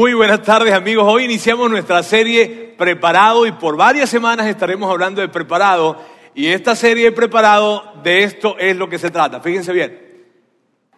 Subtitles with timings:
[0.00, 1.04] Muy buenas tardes amigos.
[1.06, 6.02] Hoy iniciamos nuestra serie Preparado y por varias semanas estaremos hablando de Preparado.
[6.34, 9.42] Y esta serie de Preparado, de esto es lo que se trata.
[9.42, 10.24] Fíjense bien.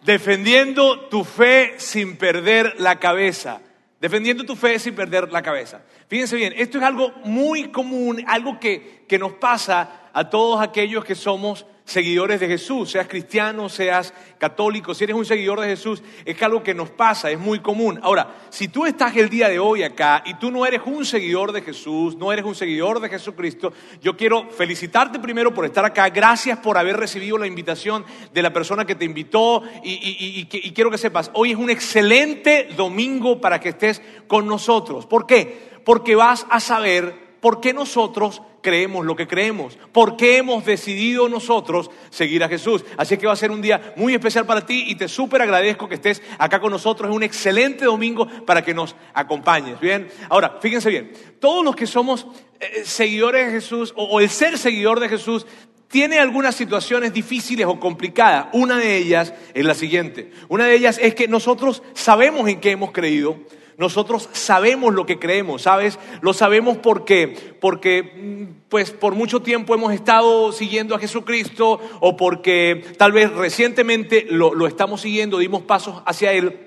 [0.05, 3.59] Defendiendo tu fe sin perder la cabeza.
[3.99, 5.81] Defendiendo tu fe sin perder la cabeza.
[6.07, 11.03] Fíjense bien, esto es algo muy común, algo que, que nos pasa a todos aquellos
[11.03, 16.01] que somos seguidores de Jesús, seas cristiano, seas católico, si eres un seguidor de Jesús,
[16.25, 17.99] es algo que nos pasa, es muy común.
[18.01, 21.51] Ahora, si tú estás el día de hoy acá y tú no eres un seguidor
[21.51, 26.09] de Jesús, no eres un seguidor de Jesucristo, yo quiero felicitarte primero por estar acá,
[26.09, 30.97] gracias por haber recibido la invitación de la persona que te invitó y, quiero que
[30.97, 35.05] sepas, hoy es un excelente domingo para que estés con nosotros.
[35.05, 35.73] ¿Por qué?
[35.83, 41.27] Porque vas a saber por qué nosotros creemos lo que creemos, por qué hemos decidido
[41.27, 42.85] nosotros seguir a Jesús.
[42.95, 45.89] Así que va a ser un día muy especial para ti y te súper agradezco
[45.89, 47.09] que estés acá con nosotros.
[47.09, 49.77] Es un excelente domingo para que nos acompañes.
[49.81, 51.11] Bien, ahora, fíjense bien,
[51.41, 52.27] todos los que somos
[52.61, 55.45] eh, seguidores de Jesús o el ser seguidor de Jesús
[55.89, 58.47] tiene algunas situaciones difíciles o complicadas.
[58.53, 60.31] Una de ellas es la siguiente.
[60.47, 63.37] Una de ellas es que nosotros sabemos en qué hemos creído,
[63.77, 65.99] nosotros sabemos lo que creemos, ¿sabes?
[66.21, 72.17] Lo sabemos porque, porque mm, pues por mucho tiempo hemos estado siguiendo a Jesucristo o
[72.17, 76.59] porque tal vez recientemente lo, lo estamos siguiendo, dimos pasos hacia Él.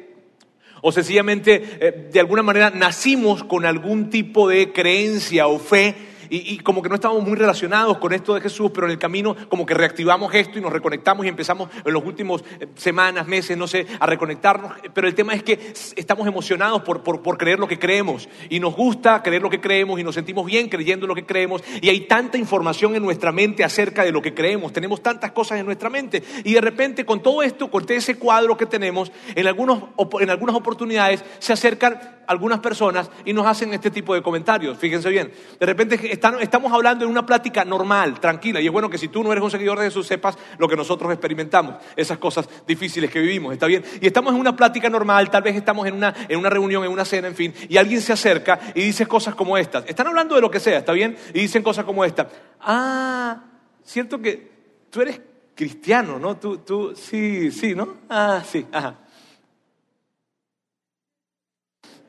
[0.82, 5.94] O sencillamente, eh, de alguna manera, nacimos con algún tipo de creencia o fe
[6.30, 9.36] y, como que no estábamos muy relacionados con esto de Jesús, pero en el camino
[9.48, 13.56] como que reactivamos esto y nos reconectamos y empezamos en los últimos eh, semanas, meses,
[13.56, 14.72] no sé, a reconectarnos.
[14.94, 18.28] Pero el tema es que estamos emocionados por, por, por creer lo que creemos.
[18.48, 21.62] Y nos gusta creer lo que creemos y nos sentimos bien creyendo lo que creemos.
[21.80, 25.58] Y hay tanta información en nuestra mente acerca de lo que creemos, tenemos tantas cosas
[25.58, 26.22] en nuestra mente.
[26.44, 29.84] Y de repente con todo esto, con todo ese cuadro que tenemos, en, algunos,
[30.20, 34.76] en algunas oportunidades se acercan algunas personas y nos hacen este tipo de comentarios.
[34.78, 35.98] Fíjense bien, de repente
[36.40, 39.42] estamos hablando en una plática normal, tranquila, y es bueno que si tú no eres
[39.42, 43.66] un seguidor de Jesús sepas lo que nosotros experimentamos, esas cosas difíciles que vivimos, ¿está
[43.66, 43.84] bien?
[44.00, 46.90] Y estamos en una plática normal, tal vez estamos en una, en una reunión, en
[46.90, 49.84] una cena, en fin, y alguien se acerca y dice cosas como estas.
[49.86, 51.16] Están hablando de lo que sea, ¿está bien?
[51.34, 52.28] Y dicen cosas como esta.
[52.60, 53.42] Ah,
[53.84, 54.50] cierto que
[54.90, 55.20] tú eres
[55.54, 56.36] cristiano, ¿no?
[56.36, 57.96] Tú, tú, sí, sí, ¿no?
[58.08, 58.98] Ah, sí, ajá.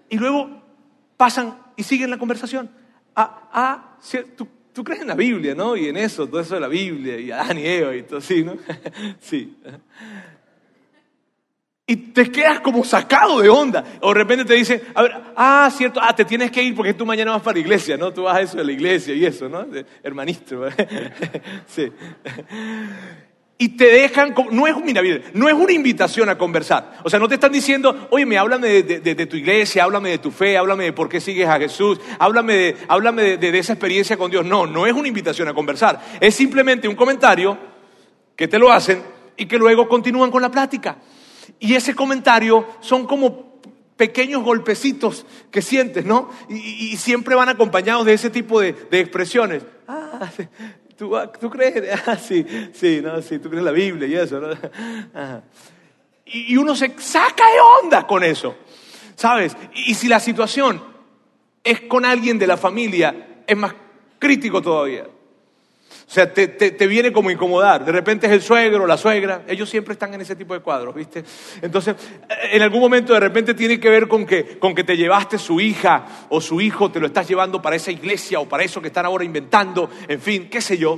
[0.09, 0.61] Y luego
[1.15, 2.69] pasan y siguen la conversación.
[3.19, 3.97] Ah, ah
[4.35, 5.75] ¿tú, tú crees en la Biblia, ¿no?
[5.75, 8.43] Y en eso, todo eso de la Biblia, y Adán y Eva y todo así,
[8.43, 8.55] ¿no?
[9.19, 9.57] sí.
[11.87, 13.83] Y te quedas como sacado de onda.
[14.01, 16.93] O de repente te dicen, a ver, ah, cierto, ah, te tienes que ir porque
[16.93, 18.13] tú mañana vas para la iglesia, ¿no?
[18.13, 19.65] Tú vas a eso de la iglesia y eso, ¿no?
[20.03, 20.65] Hermanito.
[21.65, 21.91] sí
[23.59, 25.01] y te dejan, no es, mira,
[25.33, 26.99] no es una invitación a conversar.
[27.03, 30.29] O sea, no te están diciendo, oye, me háblame de, tu iglesia, háblame de tu
[30.29, 34.29] fe, háblame de por qué sigues a Jesús, háblame, de, háblame de, esa experiencia con
[34.29, 34.45] Dios.
[34.45, 35.99] No, no es una invitación a conversar.
[36.21, 37.57] Es simplemente un comentario
[38.35, 39.01] que te lo hacen
[39.35, 40.97] y que luego continúan con la plática.
[41.59, 43.59] Y ese comentario son como
[43.95, 46.29] pequeños golpecitos que sientes, ¿no?
[46.47, 49.63] Y, siempre van acompañados de ese tipo de, expresiones.
[49.87, 50.29] Ah,
[50.97, 51.99] ¿Tú, ¿Tú, crees?
[52.07, 54.49] Ah, sí, sí, no, sí, tú crees la Biblia y eso, ¿no?
[56.29, 58.57] Y, uno se saca de onda con eso,
[59.15, 59.55] ¿sabes?
[59.73, 60.83] Y, si la situación
[61.63, 63.73] es con alguien de la familia, es más
[64.19, 65.07] crítico todavía.
[66.07, 67.83] O sea, te, te, viene como incomodar.
[67.83, 69.43] De repente es el suegro, la suegra.
[69.45, 71.25] Ellos siempre están en ese tipo de cuadros, ¿viste?
[71.61, 71.95] Entonces,
[72.49, 75.59] en algún momento de repente tiene que ver con que, con que te llevaste su
[75.59, 78.87] hija o su hijo, te lo estás llevando para esa iglesia o para eso que
[78.87, 80.97] están ahora inventando, en fin, qué sé yo.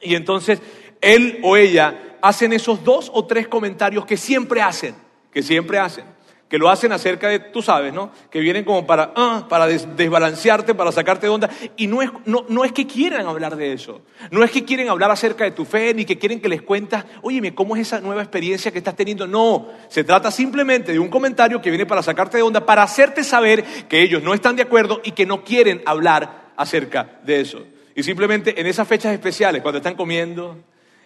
[0.00, 0.62] Y entonces
[1.00, 4.94] él o ella hacen esos dos o tres comentarios que siempre hacen,
[5.32, 6.04] que siempre hacen
[6.50, 8.10] que lo hacen acerca de, tú sabes, ¿no?
[8.28, 11.48] Que vienen como para, ah, para desbalancearte, para sacarte de onda.
[11.76, 14.02] Y no es, no, no es que quieran hablar de eso.
[14.32, 17.04] No es que quieren hablar acerca de tu fe, ni que quieren que les cuentas,
[17.22, 19.28] oye, ¿cómo es esa nueva experiencia que estás teniendo?
[19.28, 23.22] No, se trata simplemente de un comentario que viene para sacarte de onda, para hacerte
[23.22, 27.62] saber que ellos no están de acuerdo y que no quieren hablar acerca de eso.
[27.94, 30.56] Y simplemente en esas fechas especiales, cuando están comiendo,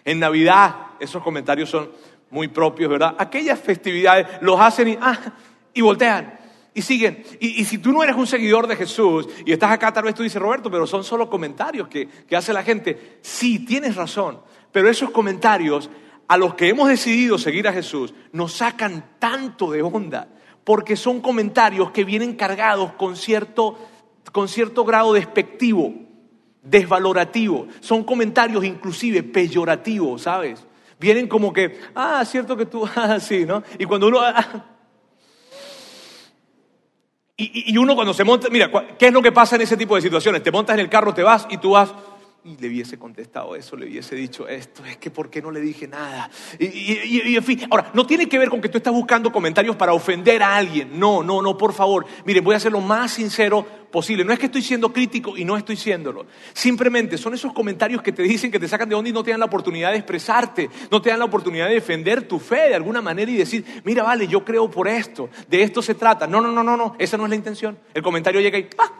[0.05, 1.89] en Navidad, esos comentarios son
[2.35, 3.15] muy propios, ¿verdad?
[3.17, 5.17] Aquellas festividades los hacen y, ah,
[5.73, 6.37] y voltean
[6.73, 7.23] y siguen.
[7.39, 10.23] Y, si tú no eres un seguidor de Jesús y estás acá, tal vez tú
[10.23, 13.19] dices, Roberto, pero son solo comentarios que, que hace la gente.
[13.21, 14.41] Sí, tienes razón,
[14.73, 15.89] pero esos comentarios
[16.27, 20.27] a los que hemos decidido seguir a Jesús nos sacan tanto de onda,
[20.65, 23.79] porque son comentarios que vienen cargados con cierto,
[24.33, 25.93] con cierto grado despectivo,
[26.61, 27.67] desvalorativo.
[27.79, 30.67] Son comentarios inclusive peyorativos, ¿sabes?
[30.99, 33.63] Vienen como que, ah, cierto que tú, ah, sí, ¿no?
[33.77, 34.19] Y cuando uno...
[34.21, 34.65] Ah,
[37.37, 39.75] y, Y, y uno cuando se monta, mira, ¿qué es lo que pasa en ese
[39.75, 40.41] tipo de situaciones?
[40.41, 41.93] Te montas en el carro, te vas y tú vas
[42.45, 45.59] y le hubiese contestado eso, le hubiese dicho esto, es que ¿por qué no le
[45.59, 46.29] dije nada?
[46.59, 49.93] Y, en fin, ahora, no tiene que ver con que tú estás buscando comentarios para
[49.93, 53.65] ofender a alguien, no, no, no, por favor, miren, voy a ser lo más sincero
[53.91, 58.03] posible, no es que estoy siendo crítico y no estoy siéndolo, simplemente son esos comentarios
[58.03, 59.97] que te dicen que te sacan de onda y no te dan la oportunidad de
[59.97, 63.65] expresarte, no te dan la oportunidad de defender tu fe de alguna manera y decir,
[63.83, 66.95] mira, vale, yo creo por esto, de esto se trata, no, no, no, no, no,
[66.99, 68.91] esa no es la intención, el comentario llega y ¡ah!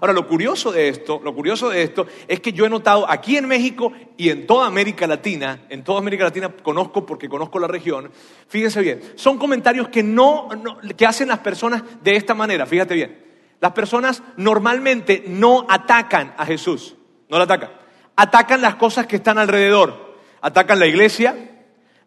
[0.00, 3.36] Ahora, lo curioso de esto, lo curioso de esto es que yo he notado aquí
[3.36, 7.66] en México y en toda América Latina, en toda América Latina conozco porque conozco la
[7.66, 8.10] región,
[8.48, 10.48] fíjense bien, son comentarios que no,
[10.96, 13.30] que hacen las personas de esta manera, fíjate bien.
[13.60, 16.96] Las personas normalmente no atacan a Jesús,
[17.28, 17.70] no lo atacan.
[18.16, 20.14] Atacan las cosas que están alrededor.
[20.40, 21.36] Atacan la iglesia,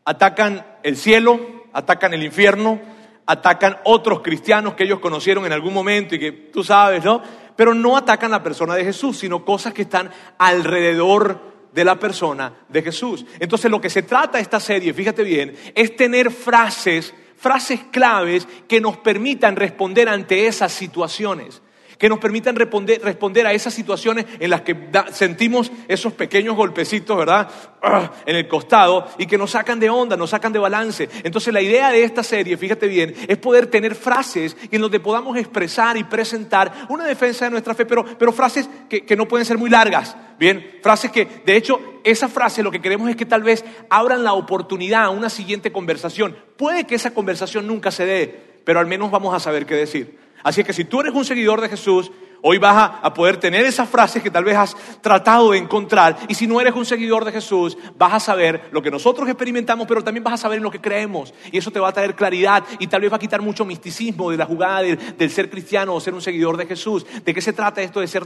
[0.03, 1.39] atacan el cielo,
[1.73, 2.81] atacan el infierno,
[3.25, 7.21] atacan otros cristianos que ellos conocieron en algún momento y que tú sabes, ¿no?
[7.55, 12.53] Pero no atacan la persona de Jesús, sino cosas que están alrededor de la persona
[12.69, 13.25] de Jesús.
[13.39, 18.79] Entonces lo que se trata esta serie, fíjate bien, es tener frases, frases claves que
[18.79, 21.61] nos permitan responder ante esas situaciones
[22.03, 24.75] que nos permitan responder, a esas situaciones en las que
[25.13, 27.49] sentimos esos pequeños golpecitos, ¿verdad?
[27.81, 31.07] Ah, en el costado y que nos sacan de onda, nos sacan de balance.
[31.23, 35.37] Entonces la idea de esta serie, fíjate bien, es poder tener frases en donde podamos
[35.37, 39.45] expresar y presentar una defensa de nuestra fe, pero, pero frases que, que no pueden
[39.45, 43.25] ser muy largas, Bien, frases que, de hecho, esa frase lo que queremos es que
[43.25, 46.35] tal vez abran la oportunidad a una siguiente conversación.
[46.57, 50.22] Puede que esa conversación nunca se dé, pero al menos vamos a saber qué decir.
[50.43, 52.11] Así que si tú eres un seguidor de Jesús,
[52.45, 56.17] Hoy vas a, poder tener esas frases que tal vez has tratado de encontrar.
[56.27, 59.87] Y si no eres un seguidor de Jesús, vas a saber lo que nosotros experimentamos,
[59.87, 61.33] pero también vas a saber en lo que creemos.
[61.53, 64.29] Y eso te va a traer claridad y tal vez va a quitar mucho misticismo
[64.29, 67.05] de la jugada del, ser cristiano o ser un seguidor de Jesús.
[67.23, 68.25] ¿De qué se trata esto de ser,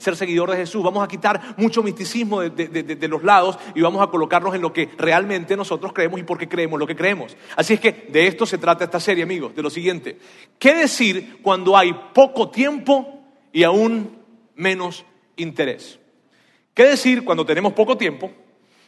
[0.00, 0.82] ser seguidor de Jesús?
[0.82, 4.72] Vamos a quitar mucho misticismo de, de los lados y vamos a colocarnos en lo
[4.72, 7.36] que realmente nosotros creemos y por qué creemos lo que creemos.
[7.54, 10.18] Así es que de esto se trata esta serie, amigos, de lo siguiente.
[10.58, 13.21] ¿Qué decir cuando hay poco tiempo?
[13.52, 14.18] Y aún
[14.54, 15.04] menos
[15.36, 15.98] interés.
[16.74, 18.30] ¿Qué decir cuando tenemos poco tiempo?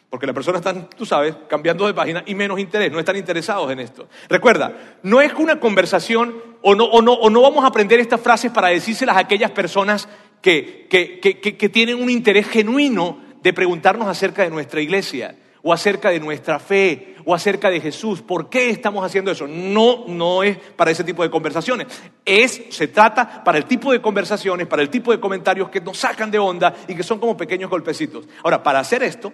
[0.09, 3.71] Porque las personas están, tú sabes, cambiando de página y menos interés, no están interesados
[3.73, 4.09] en esto.
[4.29, 8.21] Recuerda, no es una conversación o no, o no, o no vamos a aprender estas
[8.21, 10.09] frases para decírselas a aquellas personas
[10.41, 15.73] que, que, que, que tienen un interés genuino de preguntarnos acerca de nuestra iglesia o
[15.73, 18.21] acerca de nuestra fe o acerca de Jesús.
[18.21, 19.49] ¿Por qué estamos haciendo eso?
[19.49, 21.87] No, no es para ese tipo de conversaciones.
[22.23, 25.97] Es, se trata para el tipo de conversaciones, para el tipo de comentarios que nos
[25.97, 28.29] sacan de onda y que son como pequeños golpecitos.
[28.45, 29.33] Ahora, para hacer esto,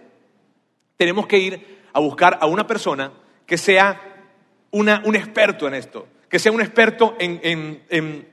[0.96, 3.12] tenemos que ir a buscar a una persona
[3.44, 4.00] que sea
[4.70, 8.28] una, un experto en esto, que sea un experto en, en, en,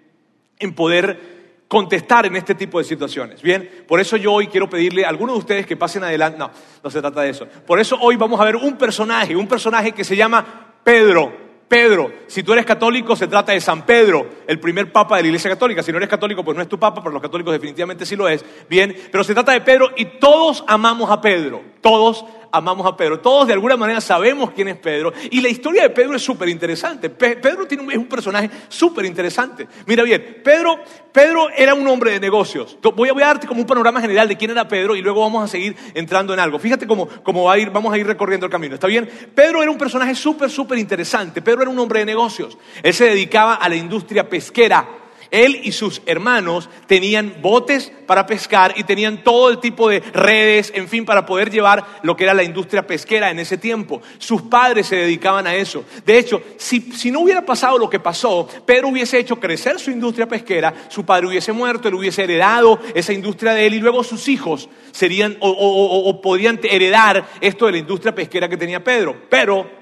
[0.60, 1.37] en poder
[1.68, 3.42] contestar en este tipo de situaciones.
[3.42, 6.38] Bien, por eso yo hoy quiero pedirle a algunos de ustedes que pasen adelante.
[6.38, 6.52] No,
[6.84, 7.48] no se trata de eso.
[7.66, 11.47] Por eso hoy vamos a ver un personaje, un personaje que se llama Pedro.
[11.68, 15.28] Pedro, si tú eres católico, se trata de San Pedro, el primer papa de la
[15.28, 15.84] Iglesia Católica.
[15.84, 18.28] Si no eres católico, pues no es tu papa, pero los católicos definitivamente sí lo
[18.30, 18.46] es.
[18.70, 21.62] Bien, pero se trata de Pedro y todos amamos a Pedro.
[21.82, 23.20] Todos amamos a Pedro.
[23.20, 25.14] Todos de alguna manera sabemos quién es Pedro.
[25.32, 27.10] Y la historia de Pedro es súper interesante.
[27.10, 29.68] Pedro es un personaje súper interesante.
[29.86, 30.80] Mira bien, Pedro,
[31.12, 32.78] Pedro era un hombre de negocios.
[32.96, 35.44] Voy a, voy darte como un panorama general de quién era Pedro y luego vamos
[35.44, 36.60] a seguir entrando en algo.
[36.60, 38.76] Fíjate cómo, cómo va a ir, vamos a ir recorriendo el camino.
[38.76, 39.10] ¿Está bien?
[39.34, 41.42] Pedro era un personaje súper, súper interesante.
[41.42, 42.58] Pedro era un hombre de negocios.
[42.84, 44.88] Él se dedicaba a la industria pesquera.
[45.32, 50.72] Él y sus hermanos tenían botes para pescar y tenían todo el tipo de redes,
[50.76, 54.02] en fin, para poder llevar lo que era la industria pesquera en ese tiempo.
[54.18, 55.84] Sus padres se dedicaban a eso.
[56.06, 60.28] De hecho, si, no hubiera pasado lo que pasó, Pedro hubiese hecho crecer su industria
[60.28, 64.28] pesquera, su padre hubiese muerto, él hubiese heredado esa industria de él y luego sus
[64.28, 69.16] hijos serían o, o podían heredar esto de la industria pesquera que tenía Pedro.
[69.30, 69.77] Pero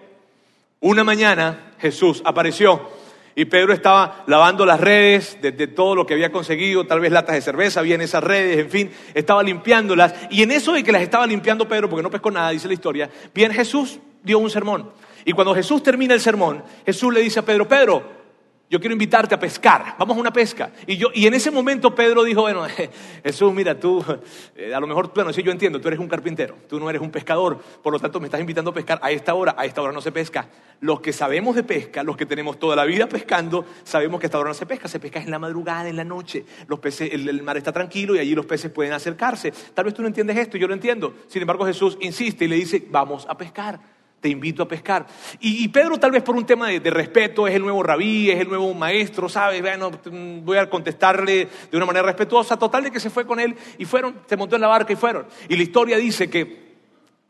[0.80, 2.90] una mañana Jesús apareció
[3.36, 7.36] y Pedro estaba lavando las redes de, todo lo que había conseguido, tal vez latas
[7.36, 10.14] de cerveza, había en esas redes, en fin, estaba limpiándolas.
[10.30, 12.74] Y en eso de que las estaba limpiando Pedro, porque no pescó nada, dice la
[12.74, 14.92] historia, bien Jesús dio un sermón.
[15.26, 18.04] Y cuando Jesús termina el sermón, Jesús le dice a Pedro, Pedro,
[18.68, 20.72] yo quiero invitarte a pescar, vamos a una pesca.
[20.88, 22.66] Y, yo, y en ese momento Pedro dijo, bueno,
[23.24, 24.04] Jesús, mira, tú,
[24.56, 27.02] eh, a lo mejor, bueno, sí, yo entiendo, tú eres un carpintero, tú no eres
[27.02, 29.82] un pescador, por lo tanto me estás invitando a pescar a esta hora, a esta
[29.82, 30.50] hora no se pesca.
[30.82, 34.40] Los que sabemos de pesca, los que tenemos toda la vida pescando, sabemos que esta
[34.40, 36.44] hora no se pesca, se pesca en la madrugada, en la noche.
[36.68, 39.54] Los peces, el, mar está tranquilo y allí los peces pueden acercarse.
[39.74, 41.14] Tal vez tú no entiendes esto, yo lo entiendo.
[41.28, 43.95] Sin embargo, Jesús insiste y le dice, vamos a pescar
[44.26, 45.06] te invito a pescar.
[45.40, 48.48] Y, Pedro tal vez por un tema de, respeto, es el nuevo rabí, es el
[48.48, 49.62] nuevo maestro, ¿sabes?
[49.62, 49.92] Bueno,
[50.42, 52.58] voy a contestarle de una manera respetuosa.
[52.58, 54.96] Total de que se fue con él y fueron, se montó en la barca y
[54.96, 55.28] fueron.
[55.48, 56.74] Y la historia dice que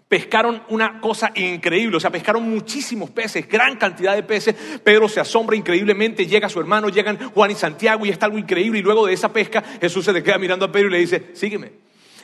[0.08, 4.56] pescaron una cosa increíble, o sea, pescaron muchísimos peces, gran cantidad de peces.
[4.82, 8.80] Pedro se asombra increíblemente, llega su hermano, llegan Juan y Santiago y está algo increíble.
[8.80, 11.32] Y luego de esa pesca, Jesús se le queda mirando a Pedro y le dice,
[11.34, 11.74] sígueme.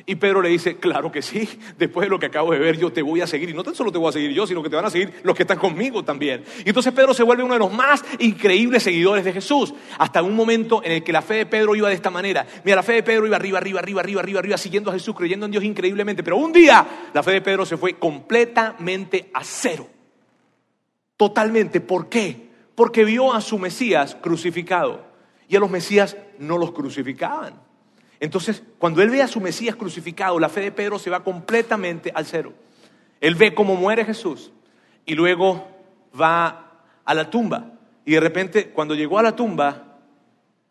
[0.05, 2.91] Y Pedro le dice, claro que sí, después de lo que acabo de ver, yo
[2.91, 3.50] te voy a seguir.
[3.50, 5.13] Y no tan solo te voy a seguir yo, sino que te van a seguir
[5.24, 6.43] los que están conmigo también.
[6.65, 9.74] Y entonces Pedro se vuelve uno de los más increíbles seguidores de Jesús.
[9.98, 12.46] Hasta un momento en el que la fe de Pedro iba de esta manera.
[12.63, 15.15] Mira, la fe de Pedro iba arriba, arriba, arriba, arriba, arriba, arriba, siguiendo a Jesús,
[15.15, 16.24] creyendo en Dios increíblemente.
[16.24, 19.88] Pero un día la fe de Pedro se fue completamente a cero.
[21.17, 21.81] Totalmente.
[21.81, 22.50] ¿Por qué?
[22.74, 25.05] Porque vio a su Mesías crucificado.
[25.48, 27.71] Y a los Mesías no los crucificaban.
[28.22, 32.12] Entonces, cuando él ve a su Mesías crucificado, la fe de Pedro se va completamente
[32.13, 32.54] al cero.
[33.20, 34.51] Él ve cómo muere Jesús
[35.08, 35.68] y luego
[36.20, 37.72] va a la tumba.
[38.06, 39.98] Y de repente, cuando llegó a la tumba,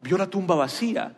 [0.01, 1.17] vio la tumba vacía.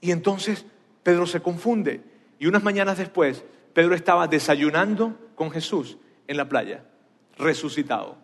[0.00, 0.64] Y entonces
[1.02, 2.00] Pedro se confunde.
[2.38, 6.82] Y unas mañanas después, Pedro estaba desayunando con Jesús en la playa,
[7.36, 8.16] resucitado.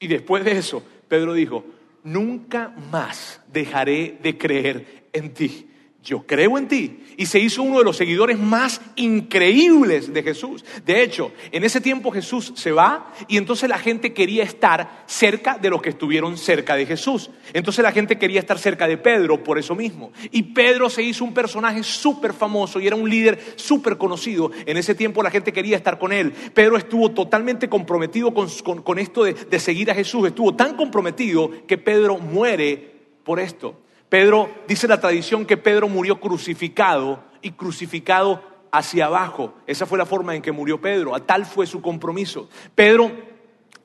[0.00, 1.64] Y después de eso, Pedro dijo,
[2.02, 5.67] nunca más dejaré de creer en ti
[6.08, 7.00] yo creo en ti.
[7.18, 10.64] Y se hizo uno de los seguidores más increíbles de Jesús.
[10.86, 15.58] De hecho, en ese tiempo Jesús se va y entonces la gente quería estar cerca
[15.58, 17.30] de los que estuvieron cerca de Jesús.
[17.52, 20.10] Entonces la gente quería estar cerca de Pedro por eso mismo.
[20.30, 24.50] Y Pedro se hizo un personaje súper famoso y era un líder súper conocido.
[24.64, 26.32] En ese tiempo la gente quería estar con él.
[26.54, 30.26] Pedro estuvo totalmente comprometido con, esto de seguir a Jesús.
[30.26, 33.76] Estuvo tan comprometido que Pedro muere por esto.
[34.08, 39.54] Pedro, dice la tradición que Pedro murió crucificado y crucificado hacia abajo.
[39.66, 42.48] Esa fue la forma en que murió Pedro, a tal fue su compromiso.
[42.74, 43.10] Pedro,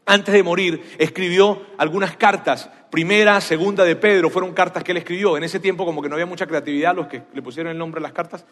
[0.05, 2.69] antes de morir, escribió algunas cartas.
[2.89, 5.35] Primera, segunda de Pedro, fueron cartas que él escribió.
[5.35, 7.99] En ese tiempo como que no había mucha creatividad los que le pusieron el nombre
[7.99, 8.45] a las cartas.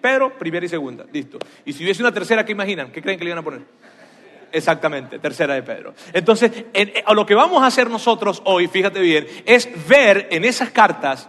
[0.00, 1.38] Pedro, primera y segunda, listo.
[1.64, 2.90] Y si hubiese una tercera, ¿qué imaginan?
[2.92, 3.62] ¿Qué creen que le iban a poner?
[4.52, 5.94] Exactamente, tercera de Pedro.
[6.12, 6.50] Entonces,
[7.14, 11.28] lo que vamos a hacer nosotros hoy, fíjate bien, es ver en esas cartas,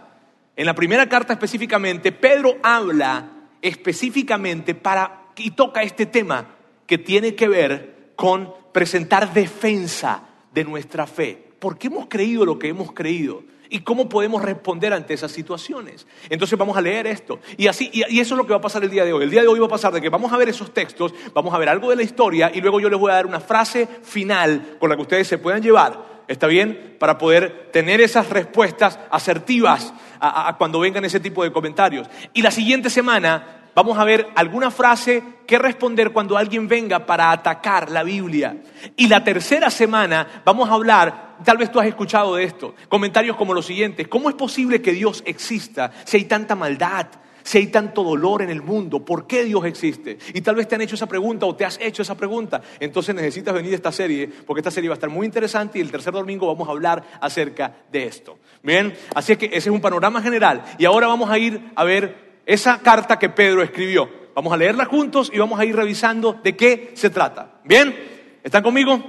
[0.56, 3.30] en la primera carta específicamente, Pedro habla
[3.62, 6.56] específicamente para y toca este tema
[6.86, 10.22] que tiene que ver con presentar defensa
[10.52, 11.52] de nuestra fe.
[11.58, 13.42] ¿Por qué hemos creído lo que hemos creído?
[13.70, 16.06] Y cómo podemos responder ante esas situaciones.
[16.28, 17.40] Entonces vamos a leer esto.
[17.56, 19.24] Y así y, eso es lo que va a pasar el día de hoy.
[19.24, 21.54] El día de hoy va a pasar de que vamos a ver esos textos, vamos
[21.54, 23.88] a ver algo de la historia y luego yo les voy a dar una frase
[24.02, 26.18] final con la que ustedes se puedan llevar.
[26.28, 26.96] ¿Está bien?
[26.98, 32.06] Para poder tener esas respuestas asertivas a cuando vengan ese tipo de comentarios.
[32.34, 37.30] Y la siguiente semana vamos a ver alguna frase que responder cuando alguien venga para
[37.30, 38.56] atacar la Biblia.
[38.96, 43.36] Y la tercera semana vamos a hablar, tal vez tú has escuchado de esto, comentarios
[43.36, 47.06] como los siguientes, ¿cómo es posible que Dios exista si hay tanta maldad?
[47.44, 50.18] Si hay tanto dolor en el mundo, ¿por qué Dios existe?
[50.34, 52.60] Y tal vez te han hecho esa pregunta o te has hecho esa pregunta.
[52.78, 55.82] Entonces necesitas venir a esta serie, porque esta serie va a estar muy interesante y
[55.82, 58.38] el tercer domingo vamos a hablar acerca de esto.
[58.62, 60.62] Bien, así es que ese es un panorama general.
[60.78, 64.10] Y ahora vamos a ir a ver esa carta que Pedro escribió.
[64.34, 67.60] Vamos a leerla juntos y vamos a ir revisando de qué se trata.
[67.62, 67.94] ¿Bien?
[68.42, 69.04] ¿Están conmigo?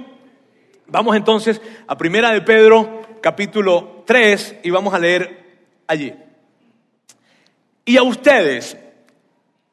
[0.88, 6.12] Vamos entonces a Primera de Pedro, capítulo 3, y vamos a leer allí.
[7.86, 8.76] Y a ustedes,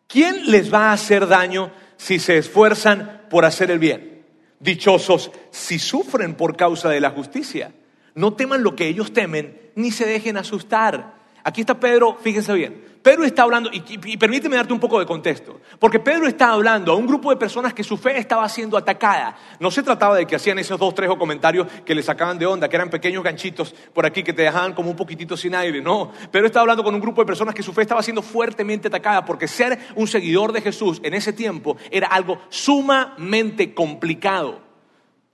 [0.07, 4.23] ¿quién les va a hacer daño si se esfuerzan por hacer el bien?
[4.61, 7.73] Dichosos si sufren por causa de la justicia.
[8.15, 11.16] No teman lo que ellos temen, ni se dejen asustar
[11.47, 12.83] Aquí está Pedro, fíjense bien.
[13.01, 16.95] Pedro está hablando, y, permíteme darte un poco de contexto, porque Pedro está hablando a
[16.97, 19.37] un grupo de personas que su fe estaba siendo atacada.
[19.61, 22.67] No se trataba de que hacían esos dos, tres comentarios que le sacaban de onda,
[22.67, 25.81] que eran pequeños ganchitos por aquí que te dejaban como un poquitito sin aire.
[25.81, 28.89] No, Pedro está hablando con un grupo de personas que su fe estaba siendo fuertemente
[28.89, 34.59] atacada, porque ser un seguidor de Jesús en ese tiempo era algo sumamente complicado.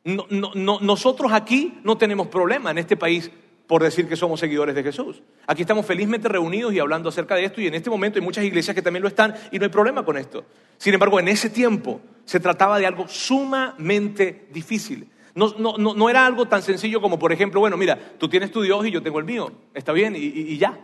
[0.03, 3.32] nosotros aquí no tenemos problema en este país
[3.74, 5.24] por decir que somos seguidores de Jesús.
[5.48, 8.46] Aquí estamos felizmente reunidos y hablando acerca de esto y en este momento hay muchas
[8.46, 10.46] iglesias que también lo están y no hay problema con esto.
[10.77, 15.08] Sin embargo, en ese tiempo se trataba de algo sumamente difícil.
[15.34, 18.62] No, no, no, era algo tan sencillo como, por ejemplo, bueno, mira, tú tienes tu
[18.62, 20.77] Dios y yo tengo el mío, está bien, y ya.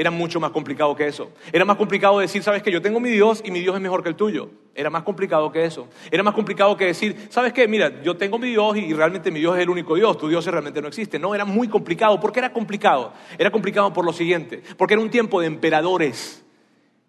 [0.00, 1.30] Era mucho más complicado que eso.
[1.52, 4.02] Era más complicado decir, sabes que yo tengo mi Dios y mi Dios es mejor
[4.02, 4.48] que el tuyo.
[4.74, 5.88] Era más complicado que eso.
[6.10, 9.40] Era más complicado que decir, sabes qué, mira, yo tengo mi Dios y realmente mi
[9.40, 11.18] Dios es el único Dios, tu Dios realmente no existe.
[11.18, 12.18] No, era muy complicado.
[12.18, 13.12] ¿Por qué era complicado?
[13.36, 16.46] Era complicado por lo siguiente, porque era un tiempo de emperadores.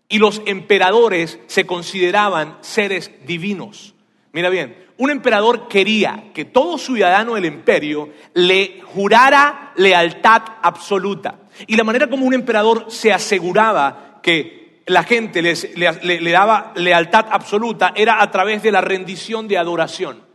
[0.09, 3.95] Y los emperadores se consideraban seres divinos.
[4.33, 11.40] Mira bien, un emperador quería que todo ciudadano del imperio le jurara lealtad absoluta.
[11.67, 15.55] Y la manera como un emperador se aseguraba que la gente le,
[16.03, 20.31] le, daba lealtad absoluta era a través de la rendición de adoración.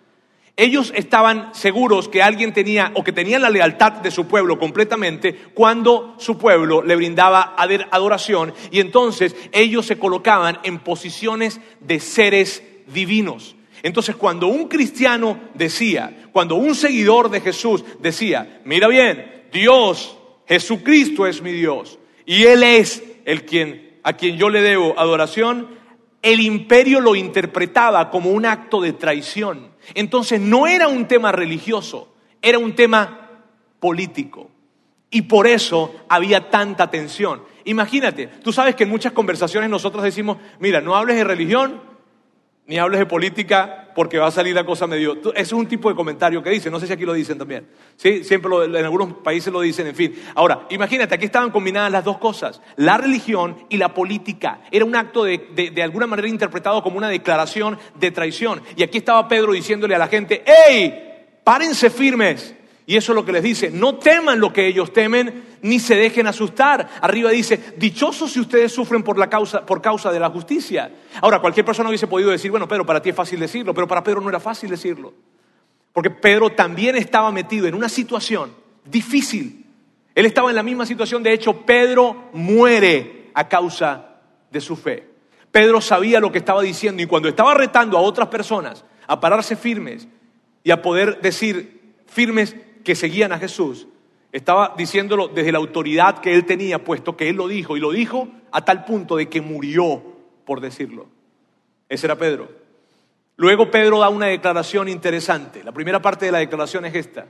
[0.58, 5.34] Ellos estaban seguros que alguien tenía o que tenían la lealtad de su pueblo completamente
[5.52, 7.54] cuando su pueblo le brindaba
[7.90, 13.54] adoración y entonces ellos se colocaban en posiciones de seres divinos.
[13.82, 20.15] Entonces cuando un cristiano decía, cuando un seguidor de Jesús decía, mira bien, Dios,
[20.46, 25.68] Jesucristo es mi Dios y Él es el quien, a quien yo le debo adoración,
[26.22, 29.70] el imperio lo interpretaba como un acto de traición.
[29.94, 33.30] Entonces no era un tema religioso, era un tema
[33.78, 34.50] político.
[35.10, 37.42] Y por eso había tanta tensión.
[37.64, 41.80] Imagínate, tú sabes que en muchas conversaciones nosotros decimos, mira, no hables de religión,
[42.66, 45.14] ni hables de política porque va a salir la cosa medio...
[45.14, 47.66] Eso es un tipo de comentario que dicen, no sé si aquí lo dicen también.
[47.96, 48.22] ¿sí?
[48.22, 50.14] Siempre en algunos países lo dicen, en fin.
[50.34, 54.60] Ahora, imagínate, aquí estaban combinadas las dos cosas, la religión y la política.
[54.70, 58.60] Era un acto de, de, de alguna manera interpretado como una declaración de traición.
[58.76, 61.02] Y aquí estaba Pedro diciéndole a la gente, ¡Ey!
[61.42, 62.55] Párense firmes.
[62.88, 65.96] Y eso es lo que les dice, no teman lo que ellos temen, ni se
[65.96, 66.88] dejen asustar.
[67.00, 70.92] Arriba dice, dichosos si ustedes sufren por, la causa, por causa de la justicia.
[71.20, 74.04] Ahora, cualquier persona hubiese podido decir, bueno, Pedro, para ti es fácil decirlo, pero para
[74.04, 75.12] Pedro no era fácil decirlo.
[75.92, 78.52] Porque Pedro también estaba metido en una situación
[78.84, 79.66] difícil.
[80.14, 84.20] Él estaba en la misma situación, de hecho, Pedro muere a causa
[84.52, 85.08] de su fe.
[85.50, 89.56] Pedro sabía lo que estaba diciendo y cuando estaba retando a otras personas a pararse
[89.56, 90.06] firmes
[90.62, 92.54] y a poder decir firmes
[92.86, 93.88] que seguían a Jesús,
[94.30, 97.90] estaba diciéndolo desde la autoridad que él tenía, puesto que él lo dijo, y lo
[97.90, 100.00] dijo a tal punto de que murió
[100.44, 101.08] por decirlo.
[101.88, 102.48] Ese era Pedro.
[103.34, 105.64] Luego Pedro da una declaración interesante.
[105.64, 107.26] La primera parte de la declaración es esta.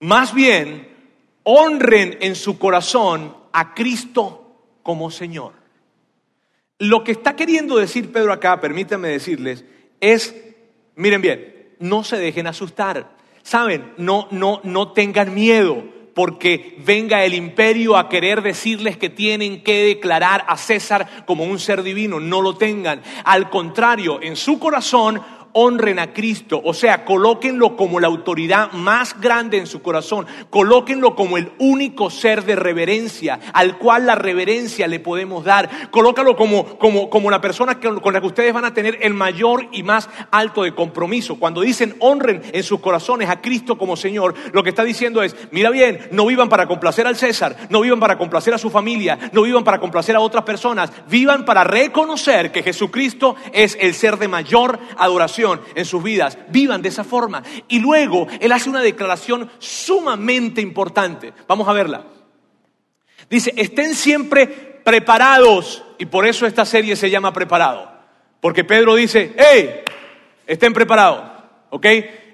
[0.00, 0.88] Más bien,
[1.42, 5.52] honren en su corazón a Cristo como Señor.
[6.78, 9.66] Lo que está queriendo decir Pedro acá, permítanme decirles,
[10.00, 10.34] es,
[10.96, 13.20] miren bien, no se dejen asustar.
[13.42, 19.62] Saben, no, no, no tengan miedo porque venga el imperio a querer decirles que tienen
[19.62, 22.20] que declarar a César como un ser divino.
[22.20, 23.02] No lo tengan.
[23.24, 29.20] Al contrario, en su corazón honren a Cristo, o sea, colóquenlo como la autoridad más
[29.20, 34.86] grande en su corazón, colóquenlo como el único ser de reverencia, al cual la reverencia
[34.86, 38.74] le podemos dar, colócalo como, como, como la persona con la que ustedes van a
[38.74, 41.38] tener el mayor y más alto de compromiso.
[41.38, 45.36] Cuando dicen honren en sus corazones a Cristo como Señor, lo que está diciendo es,
[45.50, 49.18] mira bien, no vivan para complacer al César, no vivan para complacer a su familia,
[49.32, 54.18] no vivan para complacer a otras personas, vivan para reconocer que Jesucristo es el ser
[54.18, 55.41] de mayor adoración
[55.74, 56.38] en sus vidas.
[56.48, 57.42] Vivan de esa forma.
[57.68, 61.32] Y luego Él hace una declaración sumamente importante.
[61.46, 62.04] Vamos a verla.
[63.28, 65.84] Dice, estén siempre preparados.
[65.98, 67.90] Y por eso esta serie se llama Preparado.
[68.40, 69.82] Porque Pedro dice, hey,
[70.46, 71.22] estén preparados.
[71.70, 71.86] ¿Ok?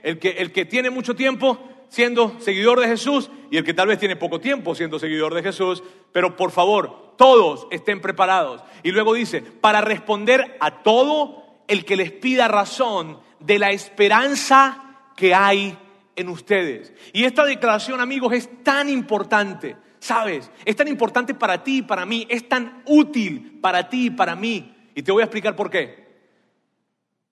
[0.03, 3.89] El que, el que tiene mucho tiempo siendo seguidor de Jesús y el que tal
[3.89, 8.63] vez tiene poco tiempo siendo seguidor de Jesús, pero por favor, todos estén preparados.
[8.83, 15.13] Y luego dice, para responder a todo el que les pida razón de la esperanza
[15.17, 15.79] que hay
[16.17, 16.93] en ustedes.
[17.13, 20.51] Y esta declaración, amigos, es tan importante, ¿sabes?
[20.65, 24.35] Es tan importante para ti y para mí, es tan útil para ti y para
[24.35, 24.75] mí.
[24.95, 26.09] Y te voy a explicar por qué.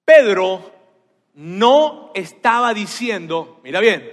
[0.05, 0.73] Pedro
[1.35, 4.09] no estaba diciendo, mira bien,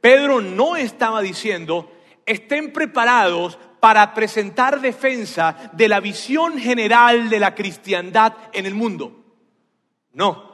[0.00, 1.90] Pedro no estaba diciendo,
[2.26, 9.21] estén preparados para presentar defensa de la visión general de la cristiandad en el mundo.
[10.12, 10.52] No.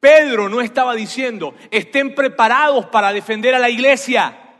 [0.00, 4.54] Pedro no estaba diciendo, estén preparados para defender a la iglesia.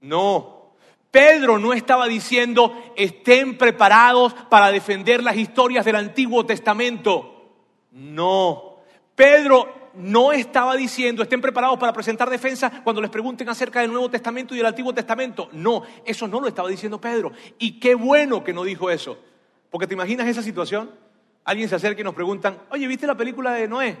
[0.00, 0.72] No.
[1.10, 7.52] Pedro no estaba diciendo, estén preparados para defender las historias del Antiguo Testamento.
[7.92, 8.78] No.
[9.14, 14.10] Pedro no estaba diciendo, estén preparados para presentar defensa cuando les pregunten acerca del Nuevo
[14.10, 15.48] Testamento y del Antiguo Testamento.
[15.52, 17.30] No, eso no lo estaba diciendo Pedro.
[17.58, 19.16] Y qué bueno que no dijo eso.
[19.70, 20.90] Porque te imaginas esa situación
[21.44, 23.96] alguien se acerca y nos preguntan, oye, ¿viste la película de Noé?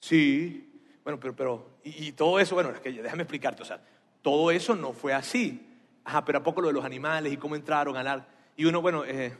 [0.00, 0.66] Sí.
[1.04, 3.80] Bueno, pero, pero y, todo eso, bueno, es que déjame explicarte, o sea,
[4.22, 5.66] todo eso no fue así.
[6.04, 8.28] Ajá, pero ¿a poco lo de los animales y cómo entraron al ar?
[8.56, 9.36] Y uno, bueno, eh,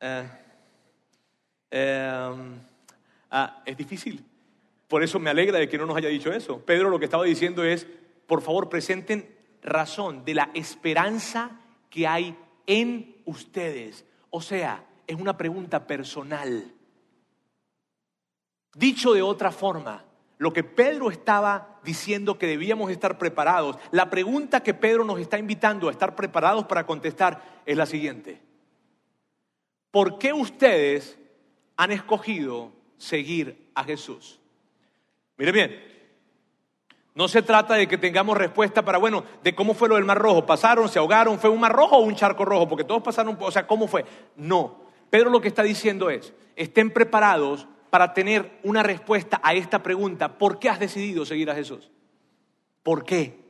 [0.00, 0.28] eh,
[1.70, 2.58] em,
[3.30, 4.24] ah, es difícil.
[4.88, 6.60] Por eso me alegra de que no nos haya dicho eso.
[6.64, 7.86] Pedro lo que estaba diciendo es,
[8.26, 9.28] por favor, presenten
[9.62, 11.60] razón de la esperanza
[11.90, 12.36] que hay
[12.66, 14.04] en ustedes.
[14.30, 16.72] O sea, es una pregunta personal.
[18.74, 20.04] Dicho de otra forma,
[20.38, 25.38] lo que Pedro estaba diciendo que debíamos estar preparados, la pregunta que Pedro nos está
[25.38, 28.40] invitando a estar preparados para contestar es la siguiente.
[29.90, 31.18] ¿Por qué ustedes
[31.76, 34.38] han escogido seguir a Jesús?
[35.38, 35.96] Mire bien,
[37.14, 40.18] no se trata de que tengamos respuesta para, bueno, de cómo fue lo del Mar
[40.18, 40.44] Rojo.
[40.44, 41.38] ¿Pasaron, se ahogaron?
[41.38, 42.68] ¿Fue un Mar Rojo o un charco rojo?
[42.68, 44.04] Porque todos pasaron, o sea, ¿cómo fue?
[44.36, 44.85] No.
[45.10, 50.38] Pedro lo que está diciendo es, estén preparados para tener una respuesta a esta pregunta.
[50.38, 51.90] ¿Por qué has decidido seguir a Jesús?
[52.82, 53.46] ¿Por qué?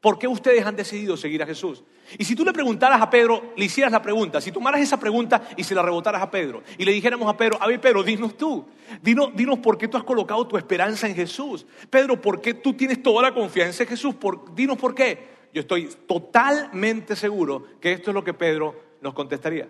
[0.00, 1.82] ¿Por qué ustedes han decidido seguir a Jesús?
[2.16, 5.42] Y si tú le preguntaras a Pedro, le hicieras la pregunta, si tomaras esa pregunta
[5.56, 8.36] y se la rebotaras a Pedro, y le dijéramos a Pedro, a ver Pedro, dinos
[8.36, 8.64] tú,
[9.02, 11.66] dinos, dinos por qué tú has colocado tu esperanza en Jesús.
[11.90, 14.14] Pedro, ¿por qué tú tienes toda la confianza en Jesús?
[14.54, 15.36] dinos por qué.
[15.52, 19.68] Yo estoy totalmente seguro que esto es lo que Pedro nos contestaría.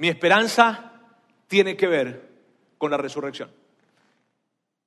[0.00, 0.92] Mi esperanza
[1.46, 2.26] tiene que ver
[2.78, 3.50] con la resurrección.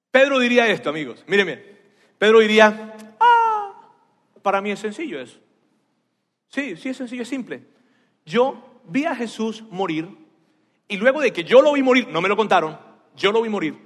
[0.10, 1.24] Pedro diría esto, amigos.
[1.28, 1.80] Miren bien.
[2.18, 2.96] Pedro diría,
[4.42, 5.40] para mí es sencillo eso.
[6.48, 7.64] Sí, sí es sencillo, es simple.
[8.26, 10.10] Yo vi a Jesús morir
[10.88, 12.80] y luego de que yo lo vi morir, no me lo contaron,
[13.16, 13.78] yo lo vi morir.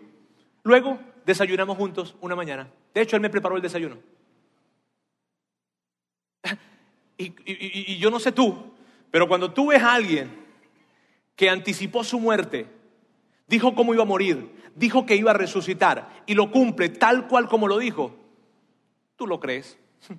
[0.63, 2.71] Luego desayunamos juntos una mañana.
[2.93, 3.97] De hecho, él me preparó el desayuno.
[7.19, 8.75] Y, y, yo no sé tú,
[9.09, 10.46] pero cuando tú ves a alguien
[11.37, 12.65] que anticipó su muerte,
[13.47, 17.47] dijo cómo iba a morir, dijo que iba a resucitar y lo cumple tal cual
[17.47, 18.13] como lo dijo,
[19.15, 19.77] tú lo crees.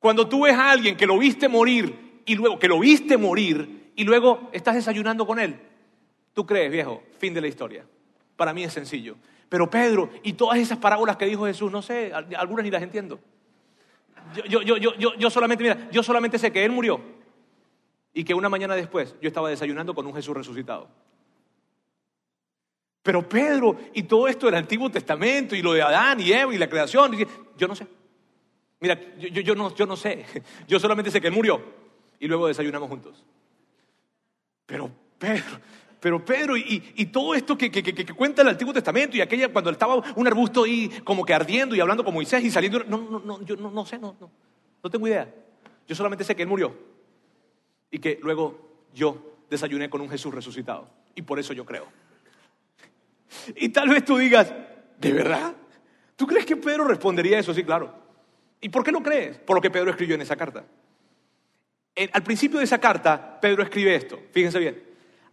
[0.00, 3.92] Cuando tú ves a alguien que lo viste morir y luego que lo viste morir
[3.94, 5.60] y luego estás desayunando con él,
[6.32, 7.84] tú crees, viejo, fin de la historia.
[8.36, 9.16] Para mí es sencillo.
[9.50, 13.20] Pero Pedro y todas esas parábolas que dijo Jesús, no sé, algunas ni las entiendo.
[14.48, 17.19] Yo, yo, yo, yo, solamente, mira, yo solamente sé que él murió
[18.12, 20.88] y que una mañana después yo estaba desayunando con un Jesús resucitado.
[23.02, 26.58] Pero Pedro y todo esto del Antiguo Testamento y lo de Adán y Eva y
[26.58, 27.16] la creación,
[27.56, 27.86] yo no sé.
[28.80, 30.24] Mira, yo, no, yo no sé,
[30.68, 31.62] yo solamente sé que él murió
[32.18, 33.24] y luego desayunamos juntos.
[34.66, 35.60] Pero Pedro,
[35.98, 37.70] pero Pedro, y, todo esto que,
[38.16, 41.80] cuenta el Antiguo Testamento y aquella cuando estaba un arbusto ahí como que ardiendo y
[41.80, 44.30] hablando con Moisés y saliendo, no, no, no, yo no, no sé, no, no,
[44.82, 45.32] no tengo idea.
[45.86, 46.89] Yo solamente sé que él murió
[47.90, 50.88] y que luego yo desayuné con un Jesús resucitado.
[51.14, 51.86] Y por eso yo creo.
[53.56, 54.52] Y tal vez tú digas,
[54.98, 55.54] ¿de verdad?
[56.16, 57.52] ¿Tú crees que Pedro respondería eso?
[57.54, 57.92] Sí, claro.
[58.60, 59.38] ¿Y por qué lo crees?
[59.38, 60.64] Por lo que Pedro escribió en esa carta.
[62.12, 64.82] al principio de esa carta, Pedro escribe esto, fíjense bien.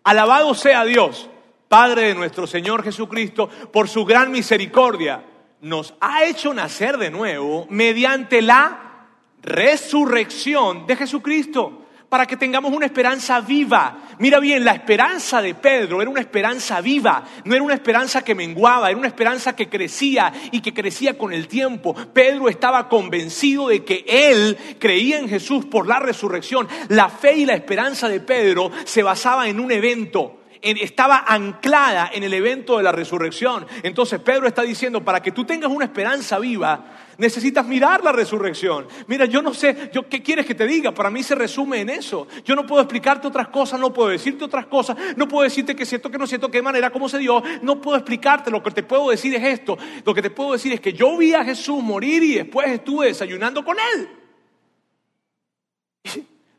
[0.03, 1.29] Alabado sea Dios,
[1.67, 5.23] Padre de nuestro Señor Jesucristo, por su gran misericordia.
[5.59, 9.09] Nos ha hecho nacer de nuevo mediante la
[9.41, 13.97] resurrección de Jesucristo para que tengamos una esperanza viva.
[14.19, 18.35] Mira bien, la esperanza de Pedro era una esperanza viva, no era una esperanza que
[18.35, 21.93] menguaba, era una esperanza que crecía y que crecía con el tiempo.
[22.13, 26.67] Pedro estaba convencido de que él creía en Jesús por la resurrección.
[26.89, 32.23] La fe y la esperanza de Pedro se basaba en un evento estaba anclada en
[32.23, 33.65] el evento de la resurrección.
[33.83, 36.83] Entonces Pedro está diciendo, para que tú tengas una esperanza viva,
[37.17, 38.87] necesitas mirar la resurrección.
[39.07, 40.93] Mira, yo no sé, yo, ¿qué quieres que te diga?
[40.93, 42.27] Para mí se resume en eso.
[42.43, 45.85] Yo no puedo explicarte otras cosas, no puedo decirte otras cosas, no puedo decirte que
[45.85, 48.51] siento que no siento qué manera, cómo se dio, no puedo explicarte.
[48.51, 49.77] Lo que te puedo decir es esto.
[50.05, 53.07] Lo que te puedo decir es que yo vi a Jesús morir y después estuve
[53.07, 54.09] desayunando con él.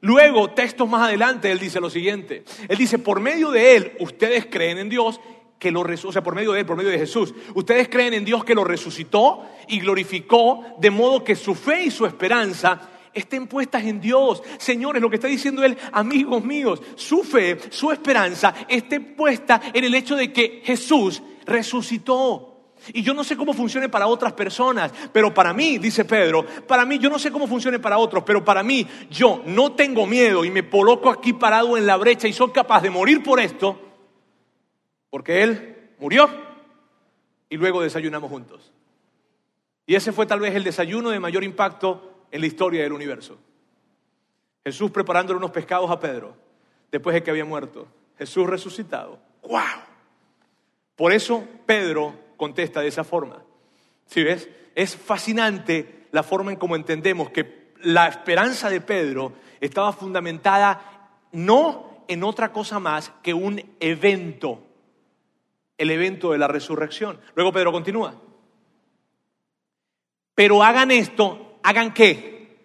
[0.01, 2.45] Luego, textos más adelante, él dice lo siguiente.
[2.69, 5.21] Él dice, por medio de él, ustedes creen en Dios
[5.59, 7.35] que lo o sea, por medio de él, por medio de Jesús.
[7.55, 11.91] Ustedes creen en Dios que lo resucitó y glorificó, de modo que su fe y
[11.91, 12.81] su esperanza
[13.13, 14.43] estén puestas en Dios.
[14.59, 19.85] Señores, lo que está diciendo él, amigos míos, su fe, su esperanza esté puesta en
[19.85, 22.55] el hecho de que Jesús resucitó.
[22.93, 26.85] Y yo no sé cómo funcione para otras personas, pero para mí, dice Pedro, para
[26.85, 30.45] mí yo no sé cómo funcione para otros, pero para mí yo no tengo miedo
[30.45, 33.88] y me coloco aquí parado en la brecha y soy capaz de morir por esto,
[35.11, 36.29] porque Él murió
[37.49, 38.73] y luego desayunamos juntos.
[39.87, 43.39] Y ese fue tal vez el desayuno de mayor impacto en la historia del universo.
[44.65, 46.37] Jesús preparándole unos pescados a Pedro
[46.91, 47.89] después de que había muerto.
[48.19, 49.19] Jesús resucitado.
[49.43, 49.61] ¡Wow!
[50.95, 53.43] Por eso Pedro contesta de esa forma.
[54.07, 54.49] ¿Sí ves?
[54.75, 62.05] Es fascinante la forma en cómo entendemos que la esperanza de Pedro estaba fundamentada no
[62.09, 64.63] en otra cosa más que un evento,
[65.79, 67.21] el evento de la resurrección.
[67.35, 68.15] Luego Pedro continúa.
[70.35, 72.59] Pero hagan esto, hagan qué?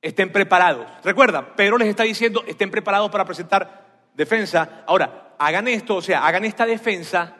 [0.00, 0.86] Estén preparados.
[1.04, 4.84] Recuerda, Pedro les está diciendo, estén preparados para presentar defensa.
[4.86, 7.36] Ahora, hagan esto, o sea, hagan esta defensa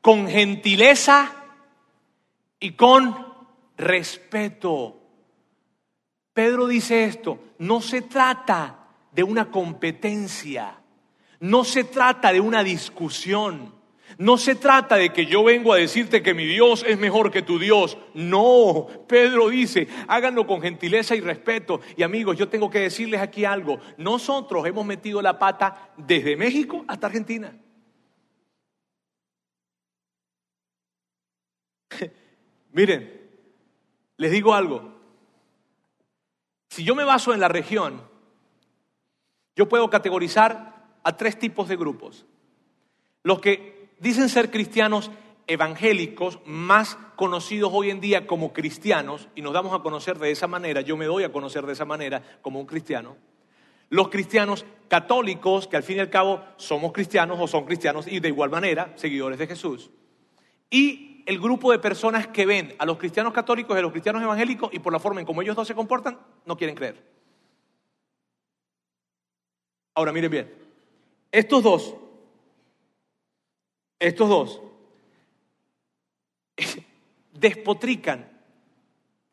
[0.00, 1.32] con gentileza
[2.60, 3.26] y con
[3.76, 5.00] respeto.
[6.32, 10.78] Pedro dice esto, no se trata de una competencia,
[11.40, 13.74] no se trata de una discusión,
[14.18, 17.42] no se trata de que yo vengo a decirte que mi Dios es mejor que
[17.42, 17.98] tu Dios.
[18.14, 21.82] No, Pedro dice, háganlo con gentileza y respeto.
[21.96, 23.78] Y amigos, yo tengo que decirles aquí algo.
[23.98, 27.54] Nosotros hemos metido la pata desde México hasta Argentina.
[32.72, 33.20] Miren,
[34.16, 34.96] les digo algo.
[36.70, 38.00] Si yo me baso en la región,
[39.54, 42.24] yo puedo categorizar a tres tipos de grupos.
[43.22, 45.10] Los que dicen ser cristianos
[45.46, 50.46] evangélicos, más conocidos hoy en día como cristianos, y nos damos a conocer de esa
[50.46, 53.16] manera, yo me doy a conocer de esa manera como un cristiano.
[53.88, 58.18] Los cristianos católicos, que al fin y al cabo somos cristianos o son cristianos y
[58.18, 59.90] de igual manera seguidores de Jesús.
[60.70, 64.22] Y el grupo de personas que ven a los cristianos católicos y a los cristianos
[64.22, 67.02] evangélicos y por la forma en cómo ellos dos se comportan, no quieren creer.
[69.94, 70.54] Ahora miren bien,
[71.32, 71.94] estos dos,
[73.98, 74.62] estos dos,
[77.32, 78.28] despotrican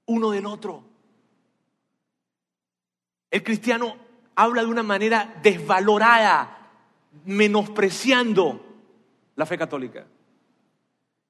[0.05, 0.83] uno del otro.
[3.31, 3.95] El cristiano
[4.35, 6.71] habla de una manera desvalorada,
[7.25, 8.65] menospreciando
[9.35, 10.05] la fe católica.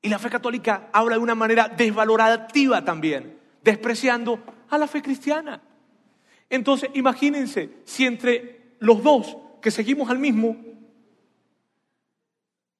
[0.02, 5.62] Y la fe católica habla de una manera desvalorativa también, despreciando a la fe cristiana.
[6.50, 10.58] Entonces, imagínense si entre los dos que seguimos al mismo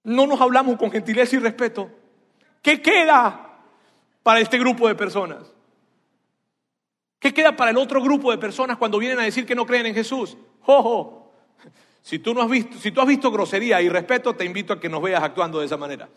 [0.04, 1.90] no nos hablamos con gentileza y respeto,
[2.62, 3.60] ¿qué queda
[4.22, 5.52] para este grupo de personas?
[7.20, 9.86] ¿Qué queda para el otro grupo de personas cuando vienen a decir que no creen
[9.86, 10.38] en Jesús?
[10.62, 11.32] ¡Jojo!
[12.02, 14.80] Si tú, no has visto, si tú has visto grosería y respeto, te invito a
[14.80, 16.10] que nos veas actuando de esa manera.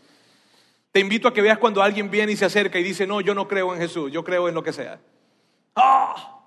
[0.91, 3.35] Te invito a que veas cuando alguien viene y se acerca y dice, no, yo
[3.37, 4.99] no creo en Jesús, yo creo en lo que sea.
[5.77, 6.41] ¡Ah!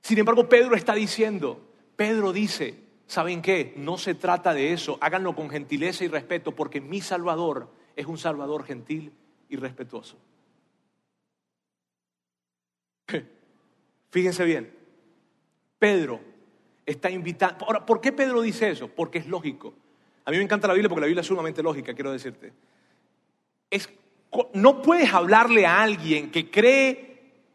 [0.00, 1.60] Sin embargo, Pedro está diciendo,
[1.96, 3.74] Pedro dice, ¿saben qué?
[3.76, 8.18] No se trata de eso, háganlo con gentileza y respeto, porque mi Salvador es un
[8.18, 9.12] Salvador gentil
[9.48, 10.18] y respetuoso.
[14.10, 14.72] Fíjense bien,
[15.78, 16.20] Pedro
[16.84, 17.64] está invitando.
[17.64, 18.88] Ahora, ¿por qué Pedro dice eso?
[18.88, 19.74] Porque es lógico.
[20.24, 22.52] A mí me encanta la Biblia porque la Biblia es sumamente lógica, quiero decirte.
[23.70, 23.88] Es,
[24.54, 27.06] no puedes hablarle a alguien que cree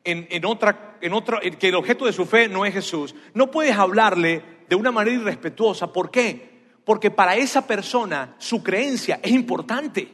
[0.04, 3.16] en, otra, en otro, que el objeto de su fe no es Jesús.
[3.34, 5.92] No puedes hablarle de una manera irrespetuosa.
[5.92, 6.50] ¿Por qué?
[6.86, 10.08] Porque para esa persona su creencia es importante.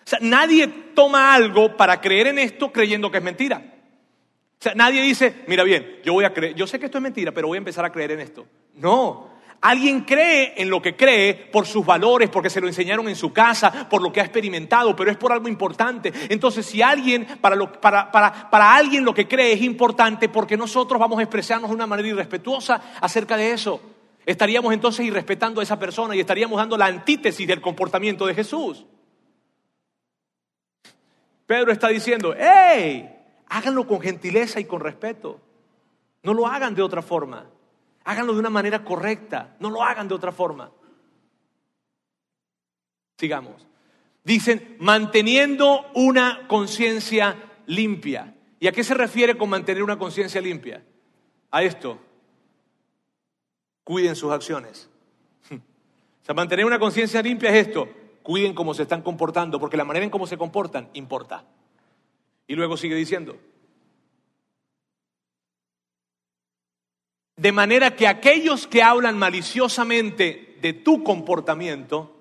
[0.00, 3.62] O sea, nadie toma algo para creer en esto creyendo que es mentira.
[3.62, 7.02] O sea, nadie dice, mira bien, yo voy a creer, yo sé que esto es
[7.02, 8.44] mentira, pero voy a empezar a creer en esto.
[8.74, 13.16] No, Alguien cree en lo que cree por sus valores, porque se lo enseñaron en
[13.16, 16.12] su casa, por lo que ha experimentado, pero es por algo importante.
[16.30, 21.68] Entonces, si alguien, para, alguien lo que cree es importante, porque nosotros vamos a expresarnos
[21.68, 23.82] de una manera irrespetuosa acerca de eso.
[24.24, 28.86] Estaríamos entonces irrespetando a esa persona y estaríamos dando la antítesis del comportamiento de Jesús.
[31.44, 33.10] Pedro está diciendo, ¡hey!
[33.48, 35.38] Háganlo con gentileza y con respeto.
[36.22, 37.46] No lo hagan de otra forma.
[38.04, 40.70] Háganlo de una manera correcta, no lo hagan de otra forma.
[43.18, 43.66] Sigamos.
[44.24, 47.36] Dicen, manteniendo una conciencia
[47.66, 48.34] limpia.
[48.58, 50.82] ¿Y a qué se refiere con mantener una conciencia limpia?
[51.50, 51.98] A esto.
[53.84, 54.88] Cuiden sus acciones.
[56.22, 57.88] O sea, mantener una conciencia limpia es esto.
[58.22, 61.46] Cuiden cómo se están comportando, porque la manera en cómo se comportan importa.
[62.46, 63.38] Y luego sigue diciendo,
[67.40, 72.14] De manera que aquellos que hablan maliciosamente de tu comportamiento,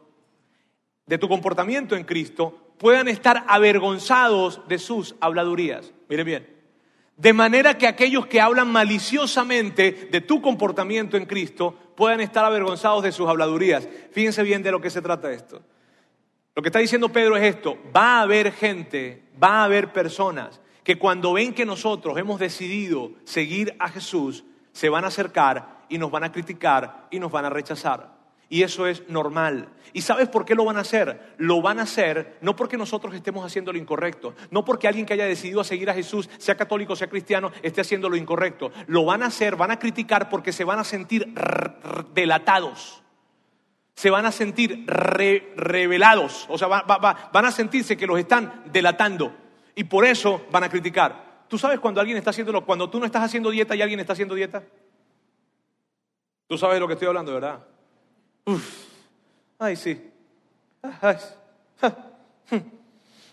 [1.06, 5.92] de tu comportamiento en Cristo, puedan estar avergonzados de sus habladurías.
[6.08, 6.58] Miren bien.
[7.18, 13.04] De manera que aquellos que hablan maliciosamente de tu comportamiento en Cristo puedan estar avergonzados
[13.04, 13.90] de sus habladurías.
[14.14, 15.62] Fíjense bien de lo que se trata esto.
[16.56, 17.78] Lo que está diciendo Pedro es esto.
[17.94, 23.12] Va a haber gente, va a haber personas que cuando ven que nosotros hemos decidido
[23.26, 27.46] seguir a Jesús, se van a acercar y nos van a criticar y nos van
[27.46, 28.20] a rechazar.
[28.52, 29.70] Y eso es normal.
[29.94, 31.36] ¿Y sabes por qué lo van a hacer?
[31.38, 35.14] Lo van a hacer no porque nosotros estemos haciendo lo incorrecto, no porque alguien que
[35.14, 38.72] haya decidido seguir a Jesús, sea católico, sea cristiano, esté haciendo lo incorrecto.
[38.88, 41.32] Lo van a hacer, van a criticar porque se van a sentir
[42.14, 43.04] delatados.
[43.94, 46.48] Se van a sentir revelados.
[46.50, 49.36] O sea, van a sentirse que los están delatando.
[49.76, 51.29] Y por eso van a criticar.
[51.50, 54.14] ¿Tú sabes cuando alguien está haciéndolo, cuando tú no estás haciendo dieta y alguien está
[54.14, 54.64] haciendo dieta?
[56.48, 57.60] Tú sabes de lo que estoy hablando, ¿verdad?
[58.46, 58.86] Uf.
[59.58, 60.00] Ay, sí.
[61.02, 61.18] Ay.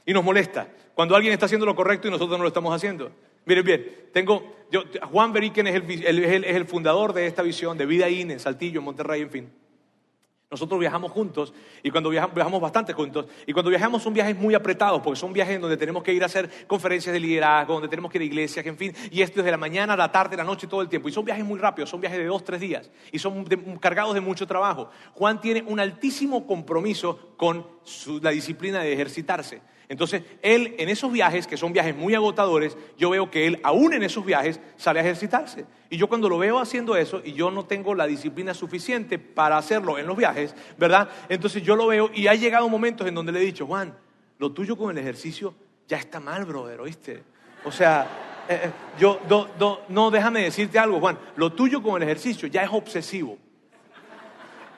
[0.06, 3.12] Y nos molesta cuando alguien está haciendo lo correcto y nosotros no lo estamos haciendo.
[3.44, 7.86] Miren bien, tengo, yo, Juan Beriken es el, es el fundador de esta visión de
[7.86, 9.52] Vida IN en Saltillo, Monterrey, en fin.
[10.48, 14.54] Nosotros viajamos juntos y cuando viajamos, viajamos bastante juntos y cuando viajamos son viajes muy
[14.54, 18.12] apretados porque son viajes donde tenemos que ir a hacer conferencias de liderazgo, donde tenemos
[18.12, 20.68] que ir a iglesias, en fin, y esto desde la mañana, la tarde, la noche,
[20.68, 21.08] todo el tiempo.
[21.08, 23.44] Y son viajes muy rápidos, son viajes de dos, tres días y son
[23.80, 24.88] cargados de mucho trabajo.
[25.14, 27.66] Juan tiene un altísimo compromiso con
[28.22, 29.62] la disciplina de ejercitarse.
[29.88, 33.92] Entonces, él en esos viajes, que son viajes muy agotadores, yo veo que él aún
[33.92, 35.64] en esos viajes sale a ejercitarse.
[35.90, 39.56] Y yo cuando lo veo haciendo eso y yo no tengo la disciplina suficiente para
[39.56, 41.08] hacerlo en los viajes, ¿verdad?
[41.28, 43.96] Entonces yo lo veo y ha llegado momentos en donde le he dicho, Juan,
[44.38, 45.54] lo tuyo con el ejercicio
[45.86, 47.22] ya está mal, brother, ¿oíste?
[47.64, 48.06] O sea,
[48.48, 49.20] eh, eh, yo,
[49.88, 53.38] no, déjame decirte algo, Juan, lo tuyo con el ejercicio ya es obsesivo.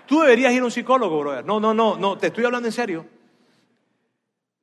[0.07, 1.44] Tú deberías ir a un psicólogo, brother.
[1.44, 3.17] No, no, no, no, te estoy hablando en serio.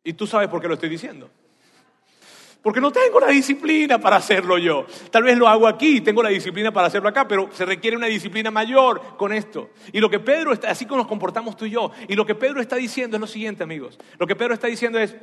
[0.06, 1.30] Y tú sabes por qué lo estoy diciendo.
[2.62, 4.86] Porque no tengo la disciplina para hacerlo yo.
[5.12, 8.08] Tal vez lo hago aquí, tengo la disciplina para hacerlo acá, pero se requiere una
[8.08, 9.72] disciplina mayor con esto.
[9.92, 12.34] Y lo que Pedro está, así como nos comportamos tú y yo, y lo que
[12.34, 14.00] Pedro está diciendo es lo siguiente, amigos.
[14.18, 15.16] Lo que Pedro está diciendo es,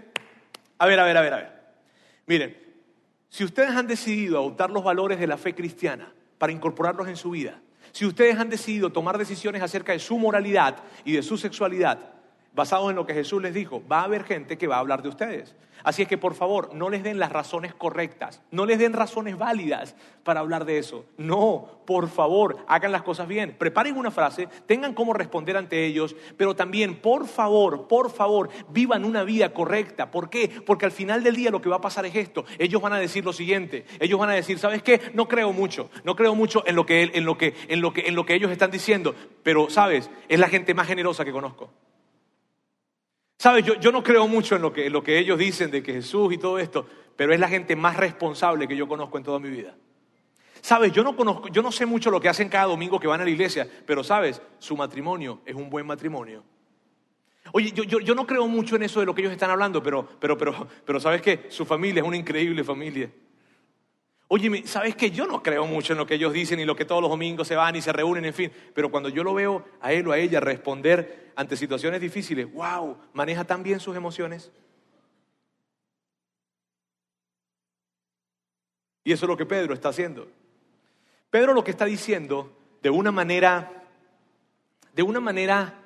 [0.79, 1.53] a ver, a ver, a ver, a ver.
[2.27, 2.57] Miren,
[3.29, 7.31] si ustedes han decidido adoptar los valores de la fe cristiana para incorporarlos en su
[7.31, 12.12] vida, si ustedes han decidido tomar decisiones acerca de su moralidad y de su sexualidad,
[12.55, 15.03] basados en lo que Jesús les dijo, va a haber gente que va a hablar
[15.03, 15.55] de ustedes.
[15.85, 19.37] Así es que por favor, no les den las razones correctas, no les den razones
[19.37, 21.05] válidas para hablar de eso.
[21.17, 23.57] No, por favor, hagan las cosas bien.
[23.59, 29.05] Preparen una frase, tengan cómo responder ante ellos, pero también, por favor, por favor, vivan
[29.05, 30.11] una vida correcta.
[30.11, 30.49] ¿Por qué?
[30.65, 32.45] Porque al final del día lo que va a pasar es esto.
[32.59, 33.85] Ellos van a decir lo siguiente.
[33.99, 35.01] Ellos van a decir, ¿sabes qué?
[35.15, 35.91] No creo mucho.
[36.05, 38.35] No creo mucho en lo que, en lo que, en lo que, en lo que
[38.35, 39.15] ellos están diciendo.
[39.43, 40.11] Pero, ¿sabes?
[40.29, 41.71] Es la gente más generosa que conozco.
[43.43, 43.65] ¿Sabes?
[43.65, 46.39] Yo, no creo mucho en lo, que, lo que ellos dicen de que Jesús y
[46.39, 49.75] todo esto, pero es la gente más responsable que yo conozco en toda mi vida.
[50.61, 50.93] ¿Sabes?
[50.93, 53.25] Yo no, conozco, yo no sé mucho lo que hacen cada domingo que van a
[53.25, 54.41] la iglesia, pero ¿sabes?
[54.61, 56.45] Su matrimonio es un buen matrimonio.
[57.51, 60.09] Oye, yo, yo, no creo mucho en eso de lo que ellos están hablando, pero,
[60.21, 61.47] pero, pero, pero ¿sabes qué?
[61.49, 63.11] Su familia es una increíble familia.
[64.35, 65.11] Oye, ¿sabes qué?
[65.11, 67.47] Yo no creo mucho en lo que ellos dicen y lo que todos los domingos
[67.47, 68.51] se van y se reúnen, en fin.
[68.73, 72.97] Pero cuando yo lo veo a él o a ella responder ante situaciones difíciles, wow,
[73.13, 74.51] maneja tan bien sus emociones.
[79.05, 80.27] Y eso es lo que Pedro está haciendo.
[81.29, 83.85] Pedro lo que está diciendo de una manera,
[84.95, 85.79] de una manera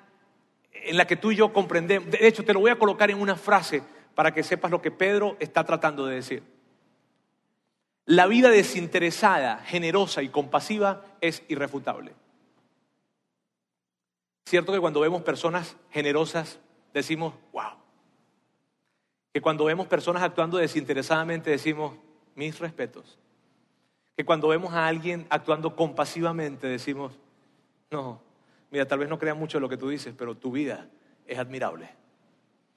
[0.72, 2.12] en la que tú y yo comprendemos.
[2.12, 3.82] De hecho, te lo voy a colocar en una frase
[4.14, 6.55] para que sepas lo que Pedro está tratando de decir.
[8.06, 12.14] La vida desinteresada, generosa y compasiva es irrefutable.
[14.48, 16.60] Cierto que cuando vemos personas generosas
[16.94, 17.72] decimos, wow.
[19.34, 21.96] Que cuando vemos personas actuando desinteresadamente decimos,
[22.36, 23.18] mis respetos.
[24.16, 27.12] Que cuando vemos a alguien actuando compasivamente decimos,
[27.90, 28.22] no,
[28.70, 30.88] mira, tal vez no crea mucho lo que tú dices, pero tu vida
[31.26, 31.90] es admirable.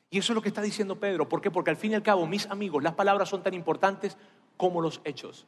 [0.09, 1.29] Y eso es lo que está diciendo Pedro.
[1.29, 1.51] ¿Por qué?
[1.51, 4.17] Porque al fin y al cabo, mis amigos, las palabras son tan importantes
[4.59, 5.47] como los hechos.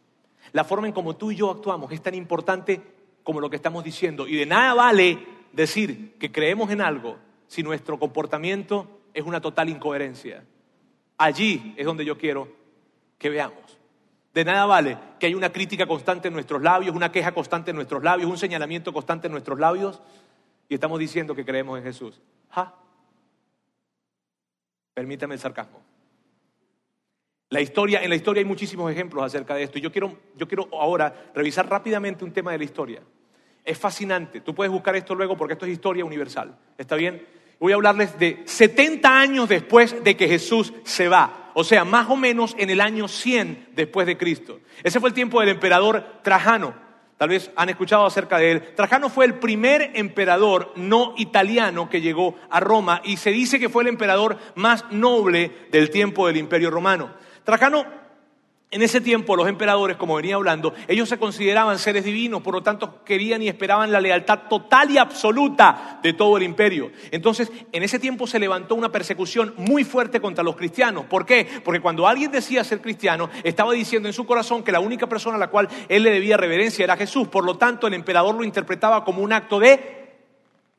[0.54, 2.82] La forma en como tú y yo actuamos es tan importante
[3.24, 4.26] como lo que estamos diciendo.
[4.26, 5.19] Y de nada vale
[5.52, 10.45] decir que creemos en algo si nuestro comportamiento es una total incoherencia.
[11.17, 12.47] Allí es donde yo quiero
[13.17, 13.78] que veamos.
[14.34, 17.76] De nada vale que haya una crítica constante en nuestros labios, una queja constante en
[17.76, 20.02] nuestros labios, un señalamiento constante en nuestros labios
[20.69, 22.21] y estamos diciendo que creemos en Jesús.
[22.52, 22.74] ¿Ja?
[24.93, 25.90] Permítame el sarcasmo.
[27.51, 29.77] La historia, en la historia hay muchísimos ejemplos acerca de esto.
[29.77, 33.01] Y yo quiero, yo quiero ahora revisar rápidamente un tema de la historia.
[33.65, 34.39] Es fascinante.
[34.39, 36.57] Tú puedes buscar esto luego porque esto es historia universal.
[36.77, 37.27] ¿Está bien?
[37.59, 41.51] Voy a hablarles de 70 años después de que Jesús se va.
[41.53, 44.61] O sea, más o menos en el año 100 después de Cristo.
[44.81, 46.73] Ese fue el tiempo del emperador Trajano.
[47.17, 48.75] Tal vez han escuchado acerca de él.
[48.75, 53.67] Trajano fue el primer emperador no italiano que llegó a Roma y se dice que
[53.67, 57.19] fue el emperador más noble del tiempo del imperio romano.
[57.43, 57.85] Trajano,
[58.73, 62.63] en ese tiempo los emperadores, como venía hablando, ellos se consideraban seres divinos, por lo
[62.63, 66.89] tanto querían y esperaban la lealtad total y absoluta de todo el imperio.
[67.11, 71.03] Entonces, en ese tiempo se levantó una persecución muy fuerte contra los cristianos.
[71.03, 71.45] ¿Por qué?
[71.65, 75.35] Porque cuando alguien decía ser cristiano, estaba diciendo en su corazón que la única persona
[75.35, 77.27] a la cual él le debía reverencia era Jesús.
[77.27, 80.15] Por lo tanto, el emperador lo interpretaba como un acto de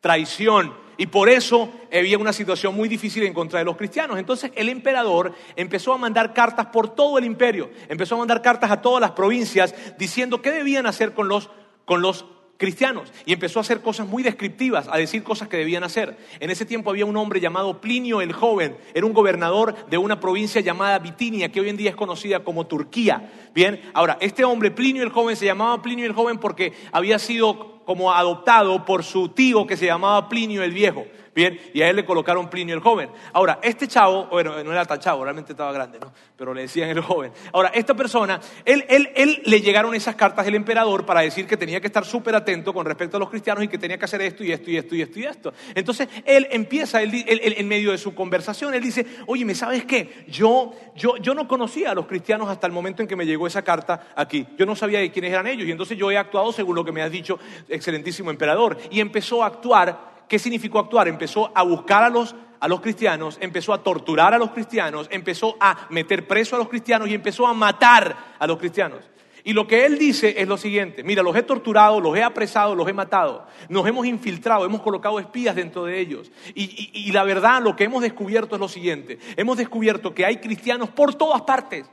[0.01, 0.82] traición.
[1.03, 4.21] Y por eso había una situación muy difícil en contra de los cristianos.
[4.21, 8.71] Entonces el emperador empezó a mandar cartas por todo el imperio, empezó a mandar cartas
[8.71, 11.51] a todas las provincias diciendo qué debían hacer con los,
[11.87, 12.25] con los
[12.57, 16.17] cristianos y empezó a hacer cosas muy descriptivas, a decir cosas que debían hacer.
[16.39, 20.21] En ese tiempo había un hombre llamado Plinio el Joven, era un gobernador de una
[20.21, 23.29] provincia llamada Bitinia, que hoy en día es conocida como Turquía.
[23.53, 27.82] Bien, ahora, este hombre, Plinio el Joven, se llamaba Plinio el Joven porque había sido
[27.85, 31.05] como adoptado por su tío que se llamaba Plinio el Viejo.
[31.35, 33.09] Bien, y a él le colocaron Plinio el joven.
[33.33, 36.13] Ahora, este chavo, bueno, no era tan chavo, realmente estaba grande, ¿no?
[36.37, 37.33] Pero le decían el joven.
[37.55, 41.57] Ahora, esta persona, él, él, él le llegaron esas cartas del emperador para decir que
[41.57, 44.21] tenía que estar súper atento con respecto a los cristianos y que tenía que hacer
[44.21, 45.55] esto y esto y esto y esto y esto.
[45.75, 50.27] Entonces, él empieza, él, en medio de su conversación, él dice, oye, ¿me sabes qué?
[50.29, 53.47] Yo, yo, yo no conocía a los cristianos hasta el momento en que me llegó
[53.47, 54.47] esa carta aquí.
[54.59, 56.93] Yo no sabía de quiénes eran ellos y entonces yo he actuado según lo que
[56.93, 57.39] me has dicho,
[57.73, 58.79] excelentísimo emperador.
[58.91, 61.09] Y empezó a actuar ¿Qué significó actuar?
[61.09, 65.59] Empezó a buscar a los, a los cristianos, empezó a torturar a los cristianos, empezó
[65.61, 69.01] a meter preso a los cristianos y empezó a matar a los cristianos.
[69.45, 72.75] Y lo que él dice es lo siguiente, mira, los he torturado, los he apresado,
[72.75, 76.33] los he matado, nos hemos infiltrado, hemos colocado espías dentro de ellos.
[76.55, 80.39] Y, y la verdad, lo que hemos descubierto es lo siguiente, hemos descubierto que hay
[80.39, 81.91] cristianos por todas partes.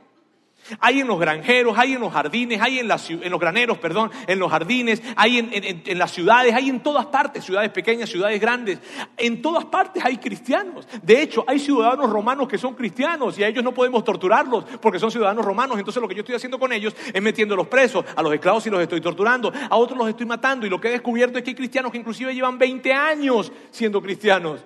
[0.78, 4.50] Hay en los granjeros, hay en los jardines, hay en, los graneros, perdón, en los
[4.50, 8.78] jardines, hay en, las ciudades, hay en todas partes, ciudades pequeñas, ciudades grandes.
[9.16, 10.86] En todas partes hay cristianos.
[11.02, 14.98] De hecho, hay ciudadanos romanos que son cristianos y a ellos no podemos torturarlos porque
[14.98, 15.78] son ciudadanos romanos.
[15.78, 18.66] Entonces lo que yo estoy haciendo con ellos es metiendo los presos, a los esclavos
[18.66, 20.66] y los estoy torturando, a otros los estoy matando.
[20.66, 24.00] Y lo que he descubierto es que hay cristianos que inclusive llevan 20 años siendo
[24.00, 24.60] cristianos.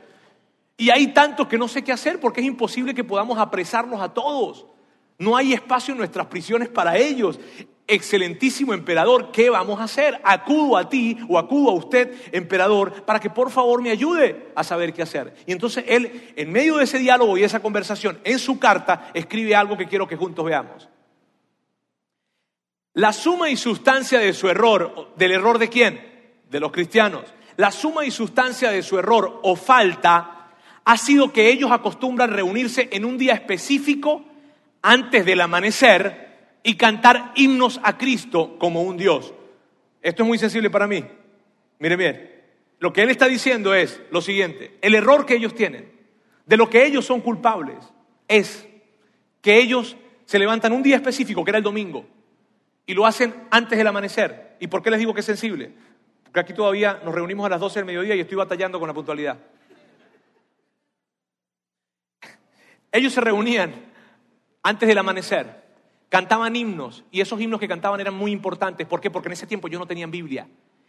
[0.76, 4.12] Y hay tantos que no sé qué hacer porque es imposible que podamos apresarlos a
[4.12, 4.66] todos.
[5.18, 7.38] No hay espacio en nuestras prisiones para ellos.
[7.86, 10.18] Excelentísimo emperador, ¿qué vamos a hacer?
[10.24, 14.64] Acudo a ti o acudo a usted, emperador, para que por favor me ayude a
[14.64, 15.34] saber qué hacer.
[15.46, 19.54] Y entonces él, en medio de ese diálogo y esa conversación, en su carta, escribe
[19.54, 20.88] algo que quiero que juntos veamos.
[22.94, 26.40] La suma y sustancia de su error, ¿del error de quién?
[26.48, 27.24] De los cristianos.
[27.56, 30.50] La suma y sustancia de su error o falta
[30.84, 34.24] ha sido que ellos acostumbran reunirse en un día específico
[34.84, 39.32] antes del amanecer y cantar himnos a Cristo como un Dios.
[40.02, 41.02] Esto es muy sensible para mí.
[41.78, 42.44] Miren bien,
[42.80, 45.90] lo que él está diciendo es lo siguiente, el error que ellos tienen,
[46.44, 47.78] de lo que ellos son culpables,
[48.28, 48.68] es
[49.40, 52.04] que ellos se levantan un día específico, que era el domingo,
[52.84, 54.56] y lo hacen antes del amanecer.
[54.60, 55.72] ¿Y por qué les digo que es sensible?
[56.24, 58.94] Porque aquí todavía nos reunimos a las 12 del mediodía y estoy batallando con la
[58.94, 59.38] puntualidad.
[62.92, 63.93] Ellos se reunían
[64.64, 65.62] antes del amanecer,
[66.08, 68.86] cantaban himnos y esos himnos que cantaban eran muy importantes.
[68.86, 69.10] ¿Por qué?
[69.10, 70.48] Porque en ese tiempo ellos no tenían Biblia.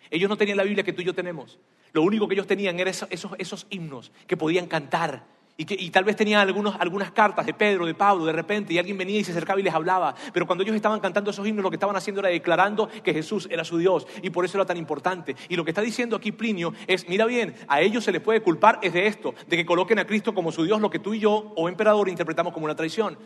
[0.09, 1.59] Ellos no tenían la Biblia que tú y yo tenemos.
[1.91, 5.25] Lo único que ellos tenían eran esos, himnos que podían cantar.
[5.57, 8.77] Y, que, tal vez tenían algunos, algunas cartas de Pedro, de Pablo, de repente, y
[8.77, 10.15] alguien venía y se acercaba y les hablaba.
[10.31, 13.47] Pero cuando ellos estaban cantando esos himnos, lo que estaban haciendo era declarando que Jesús
[13.51, 14.07] era su Dios.
[14.21, 15.35] Y por eso era tan importante.
[15.49, 18.41] Y lo que está diciendo aquí Plinio es, mira bien, a ellos se les puede
[18.41, 21.13] culpar es de esto, de que coloquen a Cristo como su Dios, lo que tú
[21.13, 23.17] y yo, o emperador, interpretamos como una traición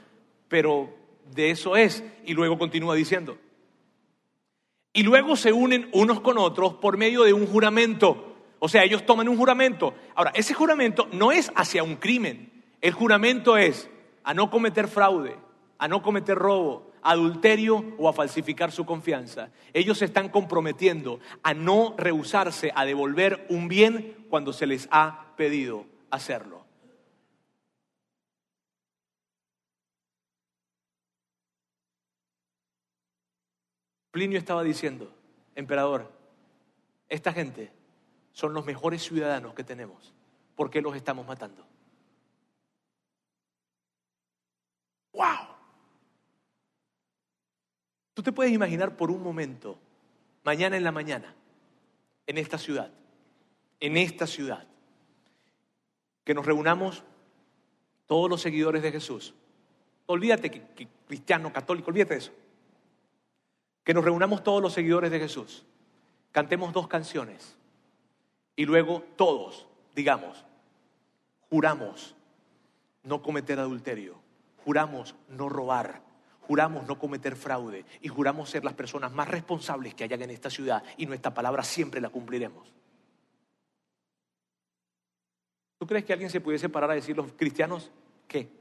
[0.49, 0.93] pero
[1.33, 2.03] de eso es.
[2.25, 3.37] Y luego continúa diciendo.
[4.91, 8.35] Y luego se unen unos con otros por medio de un juramento.
[8.59, 9.93] O sea, ellos toman un juramento.
[10.15, 12.51] Ahora, ese juramento no es hacia un crimen.
[12.81, 13.89] El juramento es
[14.23, 15.37] a no cometer fraude,
[15.77, 19.51] a no cometer robo, adulterio o a falsificar su confianza.
[19.73, 25.33] Ellos se están comprometiendo a no rehusarse a devolver un bien cuando se les ha
[25.37, 26.58] pedido hacerlo.
[34.11, 35.13] Plinio estaba diciendo,
[35.55, 36.11] emperador,
[37.09, 37.71] esta gente
[38.33, 40.13] son los mejores ciudadanos que tenemos.
[40.55, 41.65] ¿Por qué los estamos matando?
[45.13, 45.47] ¡Wow!
[48.13, 49.77] Tú te puedes imaginar por un momento,
[50.43, 51.35] mañana en la mañana,
[52.25, 52.91] en esta ciudad,
[53.79, 54.67] en esta ciudad,
[56.23, 57.03] que nos reunamos
[58.07, 59.35] todos los seguidores de Jesús.
[60.07, 62.31] Olvídate que, cristiano, católico, olvídate de eso
[63.89, 65.65] que nos reunamos todos los seguidores de Jesús,
[66.31, 67.57] cantemos dos canciones
[68.55, 69.65] y luego todos
[69.95, 70.45] digamos,
[71.49, 72.13] juramos
[73.01, 74.21] no cometer adulterio,
[74.63, 76.03] juramos no robar,
[76.41, 80.51] juramos no cometer fraude y juramos ser las personas más responsables que hayan en esta
[80.51, 82.71] ciudad y nuestra palabra siempre la cumpliremos.
[85.79, 87.89] ¿Tú crees que alguien se pudiese parar a decir los cristianos
[88.27, 88.58] qué?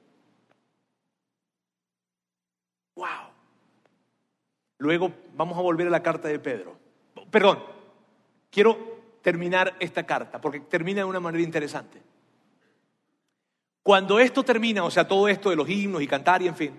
[4.78, 6.76] Luego vamos a volver a la carta de Pedro.
[7.30, 7.62] Perdón,
[8.50, 12.00] quiero terminar esta carta porque termina de una manera interesante.
[13.82, 16.72] Cuando esto termina, o sea, todo esto de los himnos y cantar y en fin,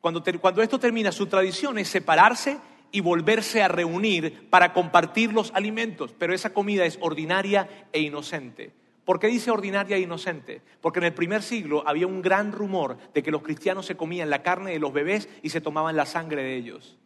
[0.00, 2.58] cuando, cuando esto termina, su tradición es separarse
[2.90, 8.72] y volverse a reunir para compartir los alimentos, pero esa comida es ordinaria e inocente.
[9.04, 10.60] ¿Por qué dice ordinaria e inocente?
[10.80, 14.30] Porque en el primer siglo había un gran rumor de que los cristianos se comían
[14.30, 16.98] la carne de los bebés y se tomaban la sangre de ellos.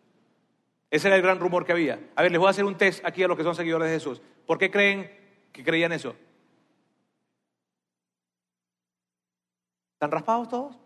[0.96, 2.00] Ese era el gran rumor que había.
[2.14, 3.94] A ver, les voy a hacer un test aquí a los que son seguidores de
[3.96, 4.22] Jesús.
[4.46, 5.10] ¿Por qué creen
[5.52, 6.16] que creían eso?
[9.92, 10.76] ¿Están raspados todos?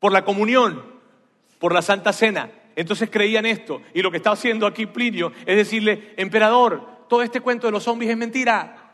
[0.00, 0.82] Por la comunión,
[1.60, 2.50] por la Santa Cena.
[2.74, 3.80] Entonces creían esto.
[3.94, 7.84] Y lo que está haciendo aquí Plinio es decirle, emperador, todo este cuento de los
[7.84, 8.90] zombies es mentira.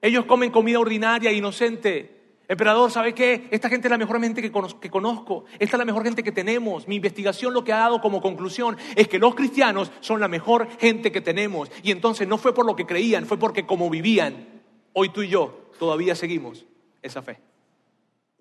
[0.00, 2.21] Ellos comen comida ordinaria, inocente.
[2.52, 3.48] Emperador, ¿sabe qué?
[3.50, 5.46] Esta gente es la mejor gente que conozco.
[5.58, 6.86] Esta es la mejor gente que tenemos.
[6.86, 10.68] Mi investigación lo que ha dado como conclusión es que los cristianos son la mejor
[10.78, 11.70] gente que tenemos.
[11.82, 15.28] Y entonces no fue por lo que creían, fue porque como vivían, hoy tú y
[15.28, 16.66] yo todavía seguimos
[17.00, 17.40] esa fe.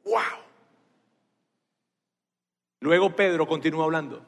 [0.03, 0.19] ¡Wow!
[2.81, 4.25] Luego Pedro continúa hablando.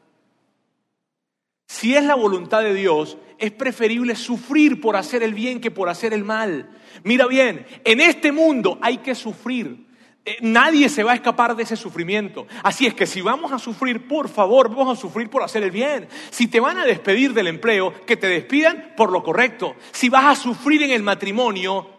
[1.73, 5.89] Si es la voluntad de Dios, es preferible sufrir por hacer el bien que por
[5.89, 6.69] hacer el mal.
[7.03, 9.87] Mira bien, en este mundo hay que sufrir.
[10.23, 12.45] Eh, nadie se va a escapar de ese sufrimiento.
[12.61, 15.71] Así es que si vamos a sufrir, por favor, vamos a sufrir por hacer el
[15.71, 16.07] bien.
[16.29, 19.75] Si te van a despedir del empleo, que te despidan por lo correcto.
[19.91, 21.89] Si vas a sufrir en el matrimonio,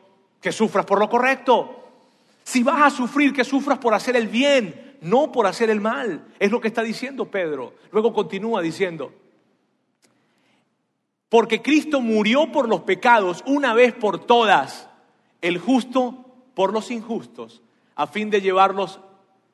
[0.40, 1.90] que sufras por lo correcto.
[2.44, 6.28] Si vas a sufrir, que sufras por hacer el bien, no por hacer el mal.
[6.38, 7.74] Es lo que está diciendo Pedro.
[7.90, 9.12] Luego continúa diciendo,
[11.34, 14.88] porque Cristo murió por los pecados una vez por todas,
[15.42, 17.60] el justo por los injustos,
[17.96, 19.00] a fin de llevarlos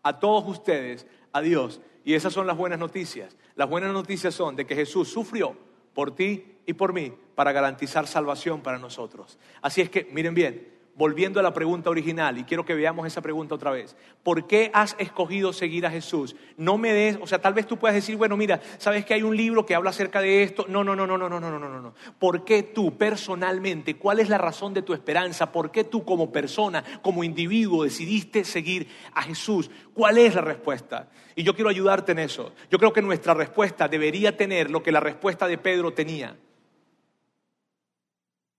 [0.03, 1.81] a todos ustedes a Dios.
[2.05, 3.35] Y esas son las buenas noticias.
[3.55, 5.57] Las buenas noticias son de que Jesús sufrió
[5.95, 9.39] por ti y por mí para garantizar salvación para nosotros.
[9.63, 10.70] Así es que, miren bien,
[11.01, 13.97] volviendo a la pregunta original, y quiero que veamos esa pregunta otra vez.
[14.23, 16.37] ¿Por qué has escogido seguir a Jesús?
[16.59, 19.23] No me des, o sea, tal vez tú puedas decir, bueno, mira, ¿sabes que hay
[19.23, 20.67] un libro que habla acerca de esto?
[20.69, 21.95] No, no, no, no, no, no, no, no, no, no.
[22.19, 25.51] ¿Por qué tú personalmente, cuál es la razón de tu esperanza?
[25.51, 29.71] ¿Por qué tú como persona, como individuo, decidiste seguir a Jesús?
[29.95, 31.09] ¿Cuál es la respuesta?
[31.35, 32.53] Y yo quiero ayudarte en eso.
[32.71, 36.37] Yo creo que nuestra respuesta debería tener lo que la respuesta de Pedro tenía.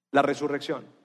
[0.10, 1.01] La resurrección.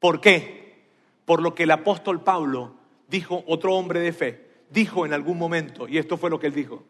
[0.00, 0.86] ¿Por qué?
[1.24, 2.74] Por lo que el apóstol Pablo
[3.08, 6.54] dijo, otro hombre de fe, dijo en algún momento, y esto fue lo que él
[6.54, 6.84] dijo,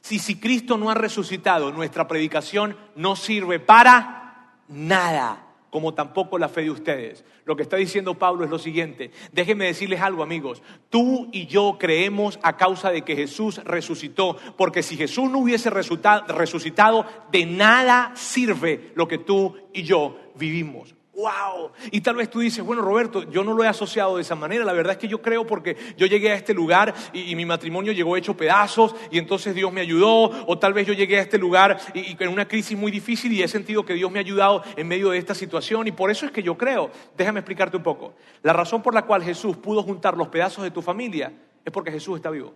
[0.00, 6.48] si, si Cristo no ha resucitado, nuestra predicación no sirve para nada, como tampoco la
[6.48, 7.24] fe de ustedes.
[7.44, 11.76] Lo que está diciendo Pablo es lo siguiente, déjenme decirles algo amigos, tú y yo
[11.78, 18.12] creemos a causa de que Jesús resucitó, porque si Jesús no hubiese resucitado, de nada
[18.14, 21.72] sirve lo que tú y yo vivimos wow.
[21.90, 24.64] Y tal vez tú dices, bueno, Roberto, yo no lo he asociado de esa manera.
[24.64, 27.92] La verdad es que yo creo porque yo llegué a este lugar y, mi matrimonio
[27.92, 30.30] llegó hecho pedazos y entonces Dios me ayudó.
[30.46, 33.42] O tal vez yo llegué a este lugar y, en una crisis muy difícil y
[33.42, 35.88] he sentido que Dios me ha ayudado en medio de esta situación.
[35.88, 36.90] Y por eso es que yo creo.
[37.16, 38.14] Déjame explicarte un poco.
[38.42, 41.32] La razón por la cual Jesús pudo juntar los pedazos de tu familia
[41.64, 42.54] es porque Jesús está vivo.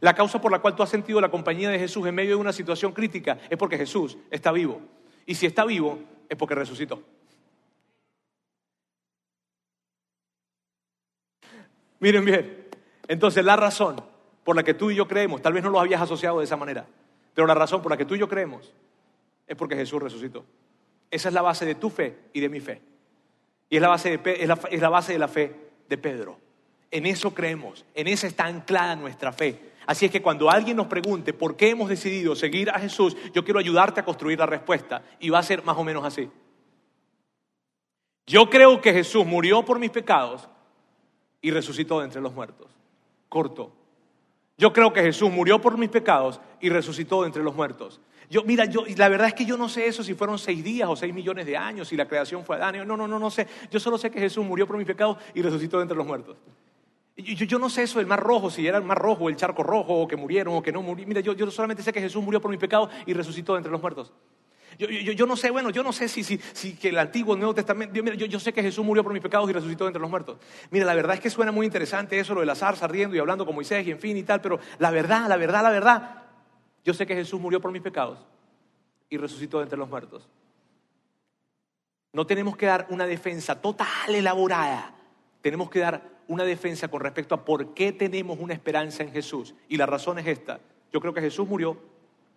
[0.00, 2.36] La causa por la cual tú has sentido la compañía de Jesús en medio de
[2.36, 4.80] una situación crítica es porque Jesús está vivo.
[5.26, 6.00] Y si está vivo,
[6.32, 7.02] es porque resucitó.
[12.00, 12.68] Miren bien,
[13.06, 14.02] entonces la razón
[14.42, 16.56] por la que tú y yo creemos, tal vez no lo habías asociado de esa
[16.56, 16.86] manera,
[17.34, 18.72] pero la razón por la que tú y yo creemos
[19.46, 20.44] es porque Jesús resucitó.
[21.10, 22.80] Esa es la base de tu fe y de mi fe.
[23.68, 25.54] Y es la base de, es la, es la base de la fe
[25.86, 26.38] de Pedro.
[26.90, 29.60] En eso creemos, en esa está anclada nuestra fe.
[29.86, 33.44] Así es que cuando alguien nos pregunte por qué hemos decidido seguir a Jesús, yo
[33.44, 35.02] quiero ayudarte a construir la respuesta.
[35.18, 36.30] Y va a ser más o menos así.
[38.26, 40.48] Yo creo que Jesús murió por mis pecados
[41.40, 42.70] y resucitó de entre los muertos.
[43.28, 43.72] Corto.
[44.56, 48.00] Yo creo que Jesús murió por mis pecados y resucitó de entre los muertos.
[48.30, 50.88] Yo, mira, yo, la verdad es que yo no sé eso si fueron seis días
[50.88, 52.86] o seis millones de años, si la creación fue Adán.
[52.86, 53.46] No, no, no, no sé.
[53.70, 56.36] Yo solo sé que Jesús murió por mis pecados y resucitó de entre los muertos.
[57.16, 59.94] Yo, no sé eso del mar rojo, si era el mar rojo, el charco rojo,
[59.94, 61.08] o que murieron o que no murieron.
[61.08, 64.12] Mira, yo, solamente sé que Jesús murió por mis pecados y resucitó entre los muertos.
[64.78, 67.54] Yo, no sé, bueno, yo no sé si, si, si que el Antiguo, el Nuevo
[67.54, 70.38] Testamento, yo, yo, sé que Jesús murió por mis pecados y resucitó entre los muertos.
[70.70, 73.18] Mira, la verdad es que suena muy interesante eso, lo de la zarza riendo y
[73.18, 76.22] hablando con Moisés y en fin y tal, pero la verdad, la verdad, la verdad,
[76.82, 78.18] yo sé que Jesús murió por mis pecados
[79.10, 80.26] y resucitó entre los muertos.
[82.14, 84.94] No tenemos que dar una defensa total, elaborada.
[85.42, 86.02] Tenemos que dar
[86.32, 89.54] una defensa con respecto a por qué tenemos una esperanza en Jesús.
[89.68, 90.60] Y la razón es esta.
[90.92, 91.76] Yo creo que Jesús murió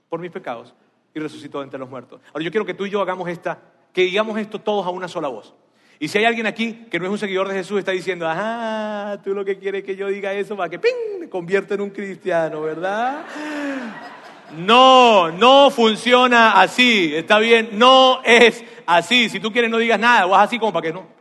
[0.10, 0.74] por mis pecados
[1.14, 2.22] y resucitó entre los muertos.
[2.34, 3.60] Ahora yo quiero que tú y yo hagamos esta,
[3.94, 5.56] que digamos esto todos a una sola voz.
[5.98, 9.18] Y si hay alguien aquí que no es un seguidor de Jesús, está diciendo, ah,
[9.24, 11.22] tú lo que quieres que yo diga eso para que ¡ping!
[11.22, 13.26] me convierta en un cristiano, ¿verdad?
[14.58, 17.16] No, no funciona así.
[17.16, 19.30] Está bien, no es así.
[19.30, 21.15] Si tú quieres, no digas nada, vas así como para que no.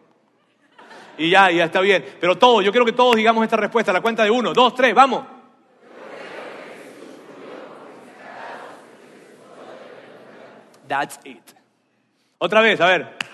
[1.19, 2.05] Y ya, ya está bien.
[2.21, 4.95] Pero todos, yo quiero que todos digamos esta respuesta la cuenta de uno, dos, tres,
[4.95, 5.25] vamos.
[10.87, 11.43] That's it.
[12.39, 13.25] Otra vez, a ver.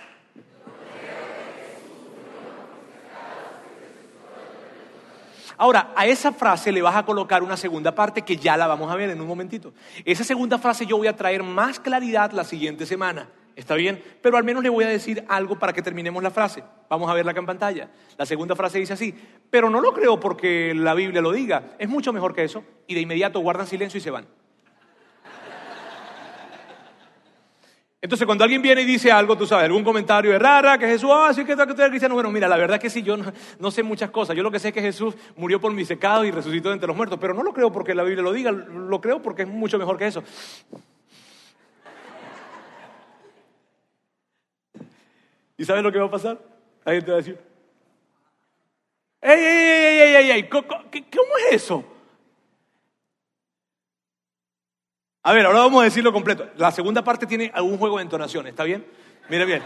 [5.56, 8.90] Ahora, a esa frase le vas a colocar una segunda parte que ya la vamos
[8.90, 9.74] a ver en un momentito.
[10.06, 13.28] Esa segunda frase yo voy a traer más claridad la siguiente semana.
[13.61, 14.02] ¿Está bien?
[14.22, 16.64] Pero al menos le voy a decir algo para que terminemos la frase.
[16.88, 17.90] Vamos a verla acá en pantalla.
[18.16, 19.14] La segunda frase dice así,
[19.50, 21.74] pero no lo creo porque la Biblia lo diga.
[21.78, 22.64] Es mucho mejor que eso.
[22.86, 24.26] Y de inmediato guardan silencio y se van.
[28.00, 31.11] Entonces, cuando alguien viene y dice algo, tú sabes, algún comentario de rara, que Jesús,
[31.12, 32.14] ah, sí, que tú eres cristiano.
[32.14, 33.18] Bueno, mira, la verdad es que sí, yo
[33.58, 34.34] no, sé muchas cosas.
[34.34, 36.86] Yo lo que sé es que Jesús murió por mis pecados y resucitó de entre
[36.86, 39.48] los muertos, pero no lo creo porque la Biblia lo diga, lo creo porque es
[39.48, 40.24] mucho mejor que eso.
[45.61, 46.38] ¿Y sabes lo que va a pasar?
[46.86, 47.38] Alguien te va a decir,
[49.20, 50.48] ¡Ey, ey, ey, ey, ey, ey!
[50.48, 51.84] ¿Cómo es eso?
[55.22, 56.48] A ver, ahora vamos a decirlo completo.
[56.56, 58.86] La segunda parte tiene algún juego de entonaciones, ¿está bien?
[59.28, 59.62] Mire bien.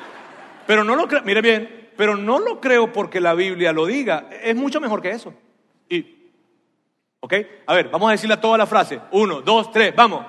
[0.67, 4.29] Pero no lo creo, mire bien, pero no lo creo porque la Biblia lo diga.
[4.43, 5.33] Es mucho mejor que eso.
[5.89, 6.33] Y,
[7.21, 7.35] ¿ok?
[7.67, 9.01] A ver, vamos a decirle toda la frase.
[9.13, 10.27] Uno, dos, tres, vamos.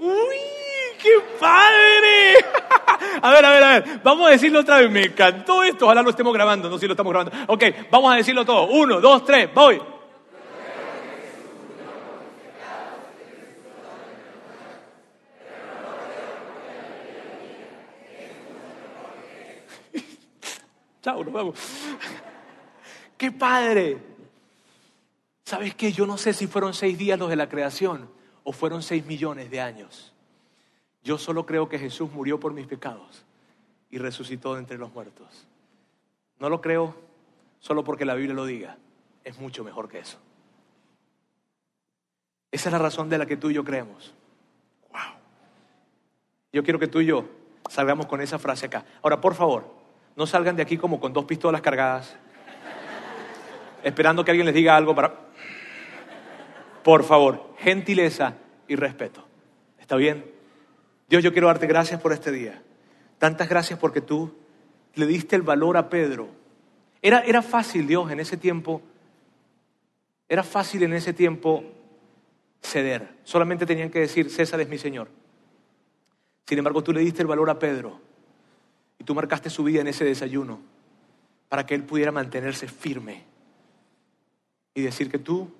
[0.00, 0.38] ¡Uy!
[0.98, 2.59] ¡Qué padre!
[3.22, 4.00] A ver, a ver, a ver.
[4.02, 4.90] Vamos a decirlo otra vez.
[4.90, 5.84] Me encantó esto.
[5.86, 6.68] Ojalá lo estemos grabando.
[6.68, 7.52] No sé si lo estamos grabando.
[7.52, 8.66] Ok, vamos a decirlo todo.
[8.68, 9.80] Uno, dos, tres, voy.
[21.02, 21.58] Chao, nos vemos.
[23.16, 23.98] ¡Qué padre!
[25.44, 25.92] ¿Sabes qué?
[25.92, 28.08] Yo no sé si fueron seis días los de la creación
[28.44, 30.14] o fueron seis millones de años.
[31.02, 33.24] Yo solo creo que Jesús murió por mis pecados
[33.90, 35.46] y resucitó de entre los muertos.
[36.38, 36.94] No lo creo
[37.58, 38.76] solo porque la Biblia lo diga.
[39.24, 40.18] Es mucho mejor que eso.
[42.50, 44.12] Esa es la razón de la que tú y yo creemos.
[44.90, 45.00] Wow.
[46.52, 47.24] Yo quiero que tú y yo
[47.68, 48.84] salgamos con esa frase acá.
[49.02, 49.72] Ahora, por favor,
[50.16, 52.16] no salgan de aquí como con dos pistolas cargadas,
[53.84, 55.30] esperando que alguien les diga algo para...
[56.82, 58.34] Por favor, gentileza
[58.66, 59.24] y respeto.
[59.78, 60.39] ¿Está bien?
[61.10, 62.62] Dios, yo quiero darte gracias por este día.
[63.18, 64.32] Tantas gracias porque tú
[64.94, 66.28] le diste el valor a Pedro.
[67.02, 68.80] Era, era fácil, Dios, en ese tiempo,
[70.28, 71.64] era fácil en ese tiempo
[72.62, 73.08] ceder.
[73.24, 75.08] Solamente tenían que decir, César es mi Señor.
[76.46, 78.00] Sin embargo, tú le diste el valor a Pedro
[78.96, 80.60] y tú marcaste su vida en ese desayuno
[81.48, 83.24] para que él pudiera mantenerse firme
[84.74, 85.50] y decir que tú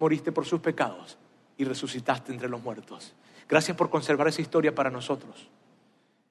[0.00, 1.16] moriste por sus pecados
[1.56, 3.14] y resucitaste entre los muertos.
[3.50, 5.50] Gracias por conservar esa historia para nosotros.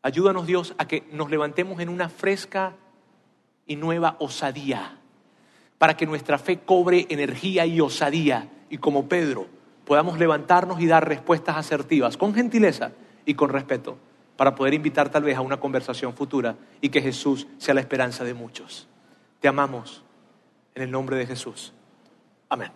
[0.02, 2.78] Ayúdanos Dios a que nos levantemos en una fresca
[3.68, 4.98] y nueva osadía,
[5.78, 9.48] para que nuestra fe cobre energía y osadía y como Pedro
[9.84, 12.94] podamos levantarnos y dar respuestas asertivas con gentileza
[13.26, 13.98] y con respeto
[14.38, 18.24] para poder invitar tal vez a una conversación futura y que Jesús sea la esperanza
[18.24, 18.88] de muchos.
[19.42, 20.06] Te amamos
[20.74, 21.74] en el nombre de Jesús.
[22.48, 22.72] Amén.